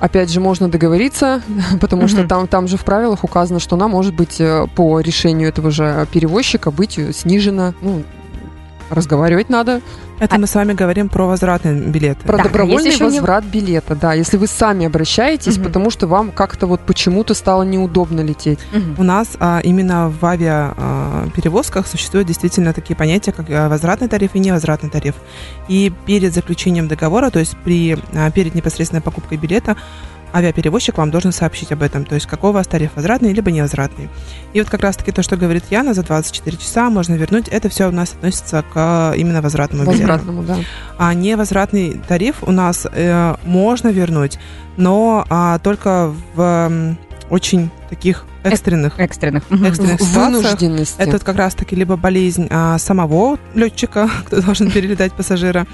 Опять 0.00 0.30
же, 0.30 0.40
можно 0.40 0.68
договориться, 0.68 1.42
потому 1.80 2.08
что 2.08 2.26
там, 2.26 2.48
там 2.48 2.66
же 2.66 2.76
в 2.76 2.84
правилах 2.84 3.22
указано, 3.22 3.60
что 3.60 3.76
она 3.76 3.86
может 3.86 4.14
быть 4.14 4.40
э, 4.40 4.66
по 4.74 4.98
решению 5.00 5.48
этого 5.48 5.70
же 5.70 6.08
перевозчика 6.10 6.72
быть 6.72 6.98
э, 6.98 7.12
снижена. 7.12 7.72
Ну, 7.80 8.02
разговаривать 8.90 9.48
надо. 9.48 9.80
Это 10.20 10.38
мы 10.38 10.46
с 10.46 10.54
вами 10.54 10.72
говорим 10.74 11.08
про 11.08 11.26
возвратный 11.26 11.74
билет. 11.88 12.18
Про 12.18 12.36
Так, 12.36 12.46
а 12.46 12.48
добровольный 12.48 12.90
еще 12.90 13.04
не- 13.04 13.10
возврат 13.10 13.44
билета, 13.44 13.94
да. 13.96 14.14
Если 14.14 14.36
вы 14.36 14.46
сами 14.46 14.86
обращаетесь, 14.86 15.56
Мгм. 15.56 15.66
потому 15.66 15.90
что 15.90 16.06
вам 16.06 16.30
как-то 16.30 16.66
вот 16.66 16.80
почему-то 16.80 17.34
стало 17.34 17.64
неудобно 17.64 18.20
лететь. 18.20 18.60
Мгм. 18.72 18.94
У 18.98 19.02
нас 19.02 19.36
а, 19.40 19.60
именно 19.64 20.08
в 20.10 20.24
авиаперевозках 20.24 21.86
существуют 21.86 22.28
действительно 22.28 22.72
такие 22.72 22.94
понятия, 22.96 23.32
как 23.32 23.46
а, 23.50 23.68
возвратный 23.68 24.08
тариф 24.08 24.30
и 24.34 24.38
невозвратный 24.38 24.90
тариф. 24.90 25.14
И 25.68 25.92
перед 26.06 26.32
заключением 26.32 26.88
договора, 26.88 27.30
то 27.30 27.38
есть 27.40 27.56
при, 27.64 27.98
а, 28.14 28.30
перед 28.30 28.54
непосредственной 28.54 29.02
покупкой 29.02 29.38
билета, 29.38 29.76
авиаперевозчик 30.34 30.98
вам 30.98 31.10
должен 31.10 31.32
сообщить 31.32 31.72
об 31.72 31.82
этом, 31.82 32.04
то 32.04 32.14
есть 32.14 32.26
какой 32.26 32.50
у 32.50 32.52
вас 32.52 32.66
тариф, 32.66 32.90
возвратный 32.96 33.32
либо 33.32 33.50
невозвратный. 33.50 34.08
И 34.52 34.60
вот 34.60 34.68
как 34.68 34.82
раз-таки 34.82 35.12
то, 35.12 35.22
что 35.22 35.36
говорит 35.36 35.64
Яна, 35.70 35.94
за 35.94 36.02
24 36.02 36.56
часа 36.56 36.90
можно 36.90 37.14
вернуть, 37.14 37.48
это 37.48 37.68
все 37.68 37.88
у 37.88 37.92
нас 37.92 38.12
относится 38.12 38.64
к 38.72 39.14
именно 39.16 39.40
возвратному 39.42 39.84
билету. 39.84 40.00
Возвратному, 40.00 40.42
да. 40.42 40.58
А 40.98 41.14
невозвратный 41.14 42.00
тариф 42.08 42.42
у 42.42 42.52
нас 42.52 42.86
э, 42.90 43.34
можно 43.44 43.88
вернуть, 43.88 44.38
но 44.76 45.24
а, 45.28 45.58
только 45.60 46.12
в 46.34 46.40
м, 46.40 46.98
очень 47.30 47.70
таких 47.88 48.24
экстренных 48.42 48.98
Экстренных. 48.98 49.44
Экстренных 49.50 50.00
ситуациях. 50.00 50.98
Это 50.98 51.18
как 51.24 51.36
раз-таки 51.36 51.74
либо 51.74 51.96
болезнь 51.96 52.48
а, 52.50 52.78
самого 52.78 53.38
летчика, 53.54 54.10
кто 54.26 54.42
должен 54.42 54.70
перелетать 54.70 55.12
пассажира, 55.12 55.66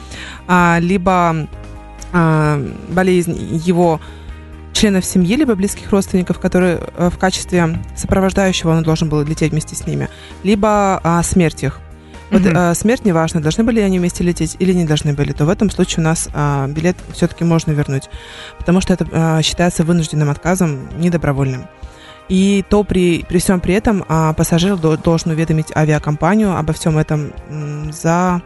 а, 0.47 0.79
либо 0.81 1.49
а, 2.13 2.63
болезнь 2.89 3.37
его 3.65 4.01
членов 4.81 5.05
семьи, 5.05 5.37
либо 5.37 5.55
близких 5.55 5.91
родственников, 5.91 6.39
которые 6.39 6.81
э, 6.97 7.11
в 7.13 7.19
качестве 7.19 7.79
сопровождающего 7.97 8.71
он 8.71 8.83
должен 8.83 9.11
был 9.11 9.23
лететь 9.23 9.53
вместе 9.53 9.77
с 9.77 9.87
ними, 9.87 10.09
либо 10.43 10.99
а, 11.05 11.23
смерть 11.23 11.63
их. 11.63 11.81
Вот 12.31 12.41
Мгм. 12.41 12.57
э, 12.57 12.75
смерть 12.75 13.05
неважно, 13.05 13.43
должны 13.43 13.63
были 13.63 13.81
они 13.81 13.99
вместе 13.99 14.25
лететь 14.25 14.57
или 14.59 14.73
не 14.73 14.87
должны 14.87 15.13
были, 15.13 15.33
то 15.33 15.45
в 15.45 15.51
этом 15.51 15.69
случае 15.69 15.99
у 15.99 16.05
нас 16.05 16.31
а, 16.33 16.67
билет 16.67 16.97
все-таки 17.13 17.45
можно 17.45 17.73
вернуть, 17.73 18.09
потому 18.57 18.81
что 18.81 18.95
это 18.95 19.07
а, 19.13 19.43
считается 19.43 19.85
вынужденным 19.85 20.31
отказом, 20.31 20.89
недобровольным. 20.99 21.67
И 22.31 22.65
то 22.71 22.83
при, 22.83 23.25
при 23.29 23.39
всем 23.39 23.61
при 23.61 23.75
этом 23.75 24.05
а, 24.09 24.33
пассажир 24.33 24.77
до- 24.77 24.97
должен 24.97 25.33
уведомить 25.33 25.77
авиакомпанию 25.77 26.57
обо 26.57 26.73
всем 26.73 26.97
этом 26.97 27.33
за 27.93 28.41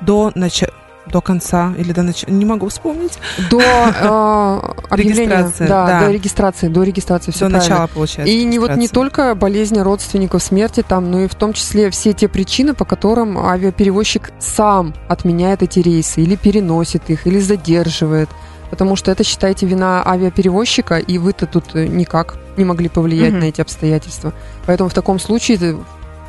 до 0.00 0.32
начала 0.34 0.72
до 1.10 1.20
конца 1.20 1.72
или 1.78 1.92
до 1.92 2.02
начала, 2.02 2.30
не 2.30 2.44
могу 2.44 2.68
вспомнить, 2.68 3.18
До 3.50 3.60
э, 3.60 4.60
объявления, 4.90 5.36
Регистрации, 5.36 5.66
да, 5.66 5.86
да. 5.86 6.00
до 6.00 6.10
регистрации, 6.12 6.68
до 6.68 6.82
регистрации, 6.82 7.30
все 7.30 7.48
до 7.48 7.52
начала 7.58 7.86
получается. 7.86 8.32
И 8.32 8.44
не 8.44 8.58
вот 8.58 8.76
не 8.76 8.88
только 8.88 9.34
болезни 9.34 9.78
родственников, 9.78 10.42
смерти 10.42 10.82
там, 10.86 11.10
но 11.10 11.20
и 11.20 11.28
в 11.28 11.34
том 11.34 11.52
числе 11.52 11.90
все 11.90 12.12
те 12.12 12.28
причины, 12.28 12.74
по 12.74 12.84
которым 12.84 13.38
авиаперевозчик 13.38 14.30
сам 14.38 14.94
отменяет 15.08 15.62
эти 15.62 15.78
рейсы 15.80 16.22
или 16.22 16.36
переносит 16.36 17.08
их, 17.10 17.26
или 17.26 17.38
задерживает. 17.40 18.28
Потому 18.70 18.96
что 18.96 19.12
это, 19.12 19.22
считайте, 19.22 19.64
вина 19.64 20.02
авиаперевозчика, 20.04 20.96
и 20.98 21.18
вы-то 21.18 21.46
тут 21.46 21.66
э, 21.74 21.86
никак 21.86 22.36
не 22.56 22.64
могли 22.64 22.88
повлиять 22.88 23.32
Мгм. 23.32 23.40
на 23.40 23.44
эти 23.44 23.60
обстоятельства. 23.60 24.32
Поэтому 24.66 24.90
в 24.90 24.94
таком 24.94 25.20
случае 25.20 25.58
э, 25.60 25.74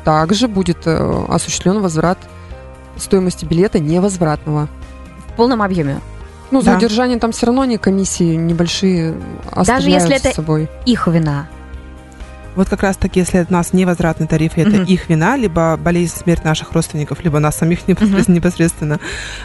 также 0.04 0.46
будет 0.46 0.86
э, 0.86 1.24
осуществлен 1.28 1.80
возврат 1.80 2.18
стоимости 3.02 3.44
билета 3.44 3.78
невозвратного. 3.78 4.68
В 5.28 5.36
полном 5.36 5.62
объеме. 5.62 6.00
Ну, 6.50 6.62
за 6.62 6.70
Да. 6.72 6.76
удержание 6.78 7.18
там 7.18 7.32
все 7.32 7.46
равно 7.46 7.62
они 7.62 7.76
комиссии 7.78 8.34
небольшие 8.34 9.14
Даже 9.66 9.90
если 9.90 10.16
это- 10.16 10.32
собой. 10.34 10.68
Их 10.86 11.06
вина. 11.06 11.48
Вот 12.56 12.68
как 12.68 12.82
раз 12.82 12.96
таки, 12.96 13.20
если 13.20 13.46
у 13.48 13.52
нас 13.52 13.72
невозвратный 13.72 14.26
тариф, 14.26 14.52
это 14.56 14.70
Мгм. 14.78 14.82
их 14.84 15.08
вина, 15.08 15.36
либо 15.36 15.76
болезнь, 15.76 16.16
смерть 16.16 16.42
наших 16.44 16.72
родственников, 16.72 17.22
либо 17.22 17.38
нас 17.38 17.56
самих 17.56 17.86
непосредственно, 17.88 18.34
непосредственно, 18.34 19.00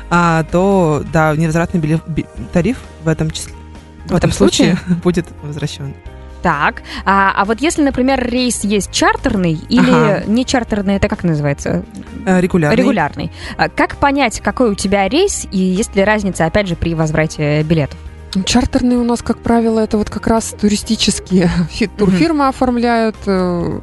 а, 0.09 0.43
то, 0.45 1.03
да, 1.13 1.35
невозвратный 1.35 1.79
биле- 1.79 2.01
би- 2.07 2.25
тариф 2.53 2.77
в 3.03 3.07
этом 3.07 3.29
числе 3.29 3.53
в, 3.53 4.03
В 4.03 4.05
этом 4.07 4.17
этом 4.17 4.31
случае 4.31 4.79
будет 5.03 5.27
возвращен. 5.43 5.93
Так, 6.43 6.83
а, 7.05 7.31
а 7.35 7.45
вот 7.45 7.61
если, 7.61 7.81
например, 7.81 8.23
рейс 8.23 8.63
есть 8.65 8.91
чартерный 8.91 9.53
или 9.69 9.89
Ага. 9.89 10.23
не 10.27 10.45
чартерный, 10.45 10.95
это 10.97 11.07
как 11.07 11.23
называется? 11.23 11.83
Э, 12.25 12.39
Регулярный. 12.41 12.75
Регулярный. 12.77 13.31
А 13.57 13.69
Как 13.69 13.95
понять, 13.95 14.41
какой 14.41 14.69
у 14.69 14.75
тебя 14.75 15.07
рейс 15.09 15.47
и 15.51 15.57
есть 15.57 15.95
ли 15.95 16.03
разница, 16.03 16.45
опять 16.45 16.67
же, 16.67 16.75
при 16.75 16.93
возврате 16.93 17.63
билетов? 17.63 17.97
Чартерные 18.45 18.97
у 18.97 19.03
нас, 19.03 19.21
как 19.21 19.37
правило, 19.39 19.79
это 19.79 19.97
вот 19.97 20.09
как 20.09 20.27
раз 20.27 20.53
туристические 20.59 21.49
фи- 21.71 21.87
турфирмы 21.87 22.47
оформляют. 22.49 23.15
э, 23.25 23.79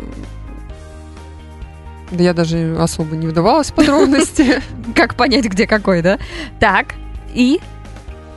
Да 2.11 2.23
я 2.25 2.35
даже 2.35 2.77
особо 2.79 3.17
не 3.17 3.27
вдавалась 3.27 3.71
в 3.71 3.75
подробности. 3.75 4.61
Как 4.95 5.15
понять, 5.15 5.45
где 5.47 5.67
какой, 5.67 6.03
да? 6.03 6.19
Так, 6.59 6.95
и 7.33 7.61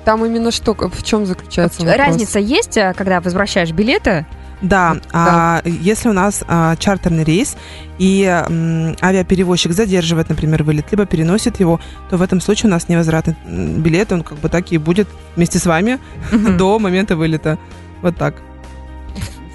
Там 0.06 0.26
именно 0.26 0.52
что, 0.52 0.74
в 0.74 1.04
чем 1.04 1.26
заключается 1.26 1.82
вопрос? 1.82 1.98
разница 1.98 2.40
есть, 2.40 2.78
а, 2.78 2.94
когда 2.94 3.22
возвращаешь 3.22 3.72
билеты? 3.72 4.26
Да, 4.62 4.98
а, 5.12 5.62
если 5.66 6.08
у 6.10 6.14
нас 6.14 6.44
а, 6.48 6.76
чартерный 6.78 7.24
рейс 7.26 7.58
и 8.00 8.24
м, 8.24 8.96
авиаперевозчик 9.02 9.74
задерживает, 9.74 10.30
например, 10.30 10.64
вылет, 10.64 10.86
либо 10.92 11.06
переносит 11.06 11.60
его, 11.60 11.82
то 12.10 12.16
в 12.18 12.22
этом 12.22 12.40
случае 12.40 12.70
у 12.70 12.72
нас 12.72 12.88
невозвратный 12.88 13.36
билет, 13.46 14.12
он 14.14 14.24
как 14.24 14.38
бы 14.40 14.48
так 14.50 14.72
и 14.72 14.78
будет 14.78 15.08
вместе 15.36 15.60
с 15.60 15.66
вами 15.66 16.00
Мгм. 16.32 16.58
до 16.58 16.80
момента 16.80 17.16
вылета. 17.18 17.58
Вот 18.02 18.16
так. 18.18 18.36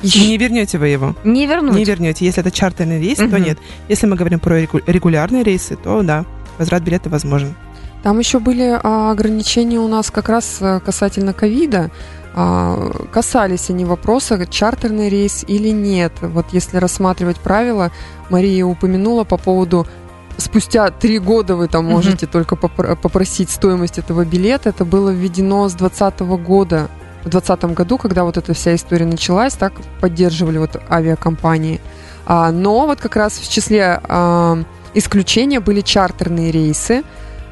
Не 0.03 0.37
вернете 0.39 0.79
вы 0.79 0.89
его. 0.89 1.17
Не 1.25 1.47
вернуть. 1.47 1.75
Не 1.75 1.85
вернете. 1.85 2.25
Если 2.25 2.41
это 2.41 2.51
чартерный 2.51 3.01
рейс, 3.01 3.19
то 3.19 3.25
Мгм. 3.25 3.43
нет. 3.43 3.59
Если 3.89 4.07
мы 4.07 4.15
говорим 4.17 4.39
про 4.41 4.61
регу- 4.61 4.83
регулярные 4.87 5.43
рейсы, 5.43 5.77
то 5.77 6.03
да, 6.03 6.25
возврат 6.59 6.83
билета 6.83 7.09
возможен. 7.09 7.55
Там 8.03 8.19
еще 8.19 8.39
были 8.39 8.79
а, 8.81 9.11
ограничения 9.11 9.79
у 9.79 9.89
нас 9.89 10.11
как 10.11 10.29
раз 10.29 10.59
а, 10.61 10.81
касательно 10.81 11.33
ковида. 11.33 11.91
А, 12.35 12.91
касались 13.13 13.71
они 13.71 13.85
вопроса, 13.85 14.47
чартерный 14.47 15.09
рейс 15.09 15.45
или 15.47 15.71
нет. 15.71 16.13
Вот 16.21 16.47
если 16.53 16.77
рассматривать 16.77 17.39
правила, 17.39 17.91
Мария 18.31 18.65
упомянула 18.65 19.25
по 19.25 19.37
поводу 19.37 19.87
спустя 20.37 20.89
три 20.91 21.19
года 21.19 21.57
вы 21.57 21.67
там 21.67 21.87
можете 21.87 22.27
только 22.27 22.55
попр- 22.55 22.95
попросить 22.95 23.51
стоимость 23.51 23.99
этого 23.99 24.25
билета. 24.25 24.69
Это 24.69 24.85
было 24.85 25.11
введено 25.11 25.69
с 25.69 25.75
2020 25.75 26.21
года. 26.47 26.89
В 27.25 27.29
2020 27.31 27.75
году, 27.77 27.99
когда 27.99 28.23
вот 28.23 28.37
эта 28.37 28.55
вся 28.55 28.77
история 28.77 29.05
началась, 29.05 29.55
так 29.55 29.73
поддерживали 30.01 30.59
вот 30.59 30.81
авиакомпании. 30.89 31.81
А, 32.25 32.53
но 32.53 32.87
вот 32.87 33.01
как 33.01 33.17
раз 33.17 33.39
в 33.39 33.51
числе 33.51 34.01
исключения 34.95 35.59
были 35.59 35.81
чартерные 35.81 36.53
рейсы 36.53 37.03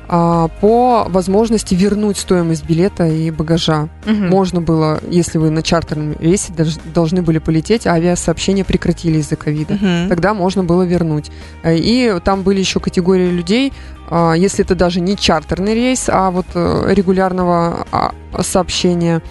по 0.08 1.06
возможности 1.08 1.74
вернуть 1.74 2.16
стоимость 2.16 2.64
билета 2.64 3.06
и 3.06 3.30
багажа. 3.30 3.88
Мгм. 4.04 4.28
Можно 4.28 4.60
было, 4.60 5.00
если 5.10 5.38
вы 5.38 5.50
на 5.50 5.62
чартерном 5.62 6.14
рейсе 6.20 6.52
долж- 6.52 6.80
должны 6.94 7.22
были 7.22 7.38
полететь, 7.38 7.86
а 7.86 7.94
авиасообщения 7.94 8.64
прекратили 8.64 9.18
из-за 9.18 9.36
ковида. 9.36 9.74
Мгм. 9.74 10.08
Тогда 10.08 10.32
можно 10.34 10.62
было 10.64 10.82
вернуть. 10.82 11.30
Э, 11.62 11.76
И 11.76 12.12
там 12.24 12.42
были 12.42 12.60
еще 12.60 12.78
категории 12.80 13.30
людей, 13.30 13.72
а, 14.08 14.34
если 14.34 14.64
это 14.64 14.74
даже 14.74 15.00
не 15.00 15.16
чартерный 15.16 15.74
рейс, 15.74 16.08
а 16.08 16.30
вот 16.30 16.46
э, 16.54 16.92
регулярного 16.94 17.86
а, 17.90 18.12
сообщения, 18.42 19.22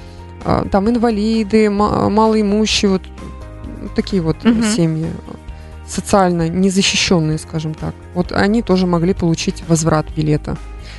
а, 0.43 0.65
там 0.69 0.89
инвалиды, 0.89 1.69
ма- 1.69 2.09
малоимущие, 2.09 2.91
вот 2.91 3.01
такие 3.95 4.21
вот 4.21 4.43
Мгм. 4.43 4.63
семьи 4.63 5.07
социально 5.87 6.49
незащищенные, 6.49 7.37
скажем 7.37 7.73
так. 7.73 7.93
Вот 8.13 8.31
они 8.31 8.61
тоже 8.61 8.87
могли 8.87 9.13
получить 9.13 9.63
возврат 9.67 10.05
билета. 10.15 10.57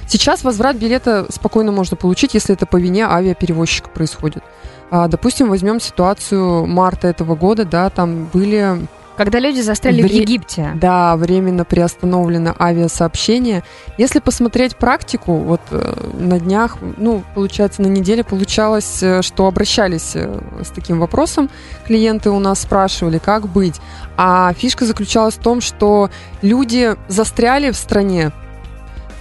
Сейчас 0.09 0.45
возврат 0.45 0.77
билета 0.77 1.27
спокойно 1.31 1.73
можно 1.73 1.97
получить, 1.97 2.35
если 2.35 2.55
это 2.55 2.67
по 2.67 2.77
вине 2.77 3.07
авиаперевозчика 3.07 3.89
происходит. 3.91 4.43
А, 4.91 5.09
допустим, 5.09 5.49
возьмем 5.49 5.81
ситуацию 5.81 6.67
марта 6.67 7.09
этого 7.09 7.35
года, 7.35 7.65
да, 7.65 7.91
там 7.91 8.27
были 8.33 8.87
Когда 9.17 9.39
люди 9.39 9.61
застряли 9.61 10.03
в 10.03 10.05
Вре- 10.07 10.21
Египте. 10.21 10.73
да, 10.75 11.17
временно 11.17 11.65
приостановлено 11.65 12.55
авиасообщение. 12.59 13.63
Если 13.99 14.19
посмотреть 14.19 14.77
практику, 14.77 15.37
вот 15.37 15.61
э, 15.71 15.95
на 16.19 16.39
днях, 16.39 16.77
ну, 16.97 17.23
получается, 17.35 17.83
на 17.83 17.87
неделе 17.87 18.23
получалось, 18.25 19.03
э, 19.03 19.23
что 19.23 19.47
обращались 19.47 20.13
э, 20.15 20.39
с 20.63 20.69
таким 20.69 21.01
вопросом, 21.01 21.49
клиенты 21.87 22.31
у 22.31 22.39
нас 22.39 22.61
спрашивали, 22.61 23.19
как 23.19 23.49
быть. 23.49 23.81
А 24.17 24.53
фишка 24.53 24.85
заключалась 24.85 25.35
в 25.35 25.43
том, 25.43 25.61
что 25.61 26.11
люди 26.43 26.95
застряли 27.09 27.71
в 27.71 27.77
стране 27.77 28.33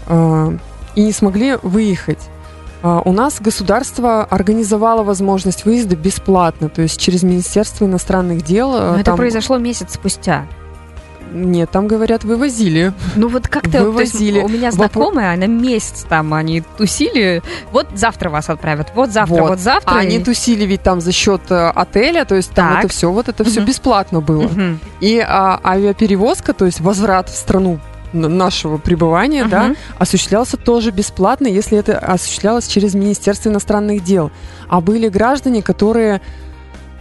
э, 0.07 0.57
и 0.95 1.03
не 1.03 1.11
смогли 1.13 1.57
выехать. 1.61 2.19
А, 2.87 3.01
У 3.03 3.11
нас 3.11 3.41
государство 3.41 4.23
организовало 4.25 5.01
возможность 5.03 5.65
выезда 5.65 5.95
бесплатно, 5.95 6.69
то 6.69 6.83
есть 6.83 6.99
через 7.01 7.23
Министерство 7.23 7.85
иностранных 7.85 8.43
дел. 8.43 8.75
э, 8.75 8.79
Но 8.91 8.95
это 8.97 9.05
там- 9.05 9.17
произошло 9.17 9.57
месяц 9.57 9.93
спустя. 9.95 10.45
Нет, 11.33 11.71
там 11.71 11.87
говорят, 11.87 12.23
вывозили. 12.23 12.93
Ну 13.15 13.27
вот 13.27 13.47
как-то 13.47 13.83
Вывозили. 13.83 14.39
у 14.41 14.47
меня 14.47 14.71
знакомые, 14.71 15.33
она 15.33 15.47
месяц 15.47 16.05
там, 16.07 16.31
они 16.35 16.61
тусили. 16.77 17.41
Вот 17.71 17.87
завтра 17.95 18.29
вас 18.29 18.49
отправят, 18.49 18.91
вот 18.95 19.09
завтра, 19.09 19.41
вот, 19.41 19.49
Вот. 19.49 19.59
завтра. 19.59 19.91
А 19.95 19.97
они 19.97 20.17
и- 20.17 20.23
тусили 20.23 20.63
ведь 20.65 20.83
там 20.83 21.01
за 21.01 21.11
счет 21.11 21.41
э, 21.49 21.69
отеля, 21.75 22.23
то 22.25 22.35
есть 22.35 22.51
там 22.51 22.75
Так. 22.75 22.83
это 22.85 22.93
все, 22.93 23.11
вот 23.11 23.27
это 23.29 23.43
все 23.43 23.61
Мгм. 23.61 23.67
бесплатно 23.67 24.21
было. 24.21 24.43
Мгм. 24.43 24.79
И 25.01 25.19
а, 25.27 25.59
авиаперевозка, 25.65 26.53
то 26.53 26.65
есть 26.67 26.79
возврат 26.79 27.27
в 27.29 27.35
страну 27.35 27.79
нашего 28.15 28.77
пребывания, 28.77 29.45
да, 29.45 29.63
Мгм. 29.67 29.75
осуществлялся 29.99 30.57
тоже 30.57 30.91
бесплатно, 30.91 31.47
если 31.47 31.77
это 31.77 31.97
осуществлялось 31.99 32.67
через 32.67 32.93
Министерство 32.95 33.49
иностранных 33.49 34.03
дел. 34.03 34.31
А 34.67 34.81
были 34.81 35.09
граждане, 35.09 35.61
которые, 35.61 36.21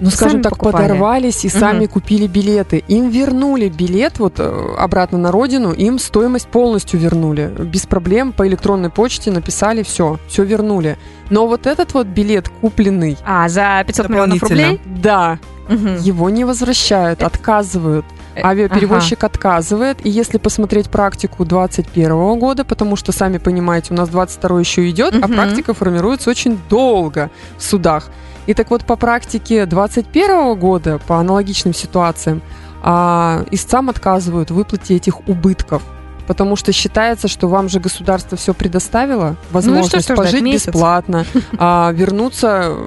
ну, 0.00 0.10
Сами 0.10 0.16
скажем 0.16 0.42
так, 0.42 0.52
покупали. 0.58 0.88
подорвались 0.88 1.44
и 1.44 1.48
Мгм. 1.48 1.58
сами 1.58 1.86
купили 1.86 2.26
билеты. 2.26 2.82
Им 2.88 3.08
вернули 3.10 3.68
билет 3.68 4.18
вот 4.18 4.34
э, 4.38 4.74
обратно 4.78 5.18
на 5.18 5.30
родину, 5.30 5.72
им 5.72 5.98
стоимость 5.98 6.48
полностью 6.48 6.98
вернули. 7.00 7.50
Без 7.58 7.86
проблем 7.86 8.32
по 8.32 8.46
электронной 8.46 8.90
почте 8.90 9.30
написали, 9.30 9.82
все, 9.82 10.18
все 10.28 10.42
вернули. 10.44 10.98
Но 11.30 11.46
вот 11.46 11.66
этот 11.66 11.94
вот 11.94 12.06
билет 12.08 12.48
купленный, 12.60 13.16
А, 13.24 13.48
за 13.48 13.82
500 13.86 14.08
миллионов 14.08 14.42
рублей? 14.42 14.80
да, 14.84 15.38
Мгм. 15.68 15.96
его 15.96 16.28
не 16.28 16.44
возвращают, 16.44 17.22
отказывают. 17.22 18.04
Э, 18.34 18.42
Авиаперевозчик 18.42 19.22
отказывает. 19.24 20.04
И 20.04 20.10
если 20.10 20.38
посмотреть 20.38 20.90
практику 20.90 21.44
2021 21.44 22.38
года, 22.38 22.64
потому 22.64 22.96
что, 22.96 23.12
сами 23.12 23.38
понимаете, 23.38 23.94
у 23.94 23.96
нас 23.96 24.08
22 24.08 24.60
еще 24.60 24.88
идет, 24.90 25.14
а 25.14 25.26
Мгм. 25.26 25.34
практика 25.34 25.74
формируется 25.74 26.30
очень 26.30 26.58
долго 26.68 27.30
в 27.58 27.62
судах. 27.62 28.08
И 28.46 28.54
так 28.54 28.70
вот, 28.70 28.84
по 28.84 28.96
практике 28.96 29.66
2021 29.66 30.54
года, 30.54 31.00
по 31.06 31.18
аналогичным 31.18 31.72
ситуациям, 31.74 32.42
а, 32.82 33.44
истцам 33.50 33.88
отказывают 33.88 34.50
в 34.50 34.54
выплате 34.54 34.96
этих 34.96 35.26
убытков. 35.26 35.82
Потому 36.26 36.56
что 36.56 36.72
считается, 36.72 37.28
что 37.28 37.48
вам 37.48 37.68
же 37.68 37.80
государство 37.80 38.36
все 38.36 38.54
предоставило, 38.54 39.36
возможность 39.50 39.92
Ну 39.94 40.00
что 40.00 40.14
ждать, 40.14 40.16
пожить 40.16 40.54
бесплатно, 40.54 41.24
а 41.58 41.92
вернуться 41.92 42.64
э, 42.68 42.86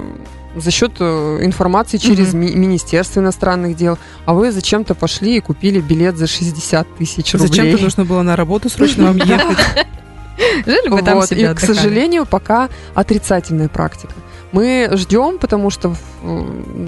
за 0.58 0.72
счет 0.72 0.94
э, 1.00 1.40
информации 1.42 1.98
через 1.98 2.34
Мгм. 2.34 2.42
ми- 2.42 2.56
Министерство 2.56 3.20
иностранных 3.20 3.76
дел, 3.76 3.98
а 4.26 4.34
вы 4.34 4.52
зачем-то 4.52 4.96
пошли 4.96 5.38
и 5.38 5.40
купили 5.40 5.80
билет 5.80 6.18
за 6.18 6.28
60 6.28 6.88
тысяч 6.98 7.34
рублей. 7.34 7.48
Зачем-то 7.50 7.84
нужно 7.84 8.06
было 8.06 8.22
на 8.24 8.36
работу 8.36 8.70
срочно 8.70 9.06
вам 9.06 9.18
ехать. 9.18 9.58
Жили 10.66 10.90
бы 10.90 11.02
там 11.02 11.22
себе 11.24 11.52
И, 11.52 11.54
к 11.54 11.60
сожалению, 11.60 12.26
пока 12.26 12.70
отрицательная 12.94 13.70
практика. 13.70 14.14
Мы 14.52 14.90
ждем, 14.94 15.40
потому 15.40 15.70
что 15.70 15.90
в 15.90 15.96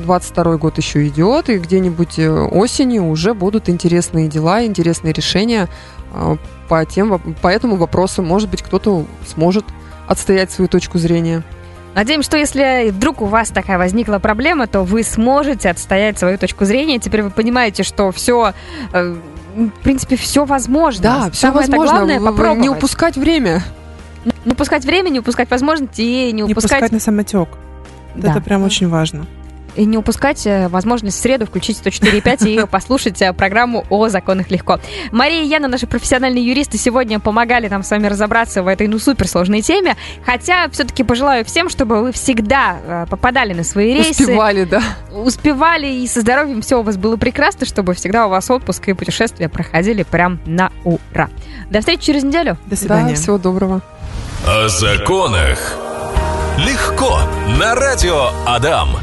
22 0.06 0.58
год 0.58 0.78
еще 0.78 1.06
идет, 1.08 1.50
и 1.50 1.58
где-нибудь 1.58 2.18
э, 2.20 2.30
осенью 2.30 3.08
уже 3.10 3.34
будут 3.34 3.68
интересные 3.70 4.28
дела, 4.30 4.64
интересные 4.66 5.14
решения 5.14 5.68
по, 6.70 6.86
тем, 6.86 7.20
по 7.42 7.48
этому 7.48 7.76
вопросу. 7.76 8.22
Может 8.24 8.50
быть, 8.50 8.62
кто-то 8.62 9.06
сможет 9.28 9.66
отстоять 10.08 10.52
свою 10.52 10.68
точку 10.70 10.98
зрения. 10.98 11.44
Надеемся, 11.96 12.30
что 12.30 12.38
если 12.38 12.90
вдруг 12.92 13.22
у 13.22 13.26
вас 13.26 13.50
такая 13.50 13.78
возникла 13.78 14.20
проблема, 14.20 14.68
то 14.68 14.84
вы 14.84 15.04
сможете 15.04 15.70
отстоять 15.70 16.18
свою 16.20 16.38
точку 16.38 16.66
зрения. 16.66 17.00
Теперь 17.00 17.24
вы 17.24 17.30
понимаете, 17.30 17.84
что 17.84 18.12
все, 18.12 18.54
в 18.92 19.72
принципе, 19.84 20.16
все 20.16 20.46
возможно. 20.46 21.02
Да, 21.04 21.30
все 21.32 21.48
Самое 21.48 21.68
возможно. 21.68 21.94
главное 21.94 22.20
попробовать. 22.20 22.60
Не 22.62 22.70
упускать 22.70 23.18
время. 23.18 23.64
Не 24.46 24.52
упускать 24.52 24.86
время, 24.86 25.10
не 25.10 25.20
упускать 25.20 25.50
возможности 25.50 26.02
и 26.02 26.32
не 26.32 26.44
Не 26.44 26.52
упускать... 26.52 26.72
пускать 26.72 26.92
на 26.92 27.00
самотек. 27.00 27.50
Да. 28.16 28.32
Это 28.32 28.42
прям 28.42 28.64
очень 28.64 28.88
важно. 28.88 29.26
И 29.76 29.86
не 29.86 29.98
упускать 29.98 30.46
э, 30.46 30.68
возможность 30.68 31.18
в 31.18 31.22
среду 31.22 31.46
включить 31.46 31.80
104.5 31.80 32.50
и 32.50 32.66
послушать 32.72 33.22
э, 33.22 33.34
программу 33.34 33.86
о 33.90 34.10
законах 34.10 34.52
легко. 34.52 34.80
Мария 35.12 35.44
и 35.44 35.48
Яна, 35.48 35.68
наши 35.68 35.88
профессиональные 35.88 36.46
юристы, 36.46 36.78
сегодня 36.78 37.20
помогали 37.20 37.68
нам 37.68 37.84
с 37.84 37.92
вами 37.92 38.08
разобраться 38.08 38.64
в 38.64 38.68
этой, 38.68 38.88
ну, 38.88 39.00
суперсложной 39.00 39.62
теме. 39.62 39.96
Хотя 40.26 40.70
все-таки 40.70 41.04
пожелаю 41.04 41.46
всем, 41.46 41.70
чтобы 41.70 42.02
вы 42.02 42.12
всегда 42.12 42.78
э, 42.84 43.06
попадали 43.10 43.54
на 43.54 43.64
свои 43.64 43.94
рейсы, 43.94 44.24
Успевали, 44.24 44.64
да. 44.66 44.82
успевали 45.14 45.88
и 45.88 46.08
со 46.08 46.22
здоровьем 46.22 46.62
все 46.62 46.80
у 46.80 46.84
вас 46.84 46.98
было 46.98 47.18
прекрасно, 47.18 47.66
чтобы 47.66 47.94
всегда 47.94 48.28
у 48.28 48.30
вас 48.30 48.50
отпуск 48.50 48.88
и 48.90 48.94
путешествия 48.94 49.50
проходили 49.50 50.04
прям 50.04 50.40
на 50.46 50.72
ура. 50.84 51.30
До 51.70 51.80
встречи 51.80 52.06
через 52.06 52.24
неделю. 52.24 52.58
До 52.66 52.76
свидания. 52.76 53.10
Да, 53.10 53.16
всего 53.16 53.38
доброго. 53.38 53.82
О 54.46 54.68
законах. 54.68 55.76
Легко. 56.58 57.20
На 57.60 57.76
радио 57.76 58.32
Адам. 58.46 58.90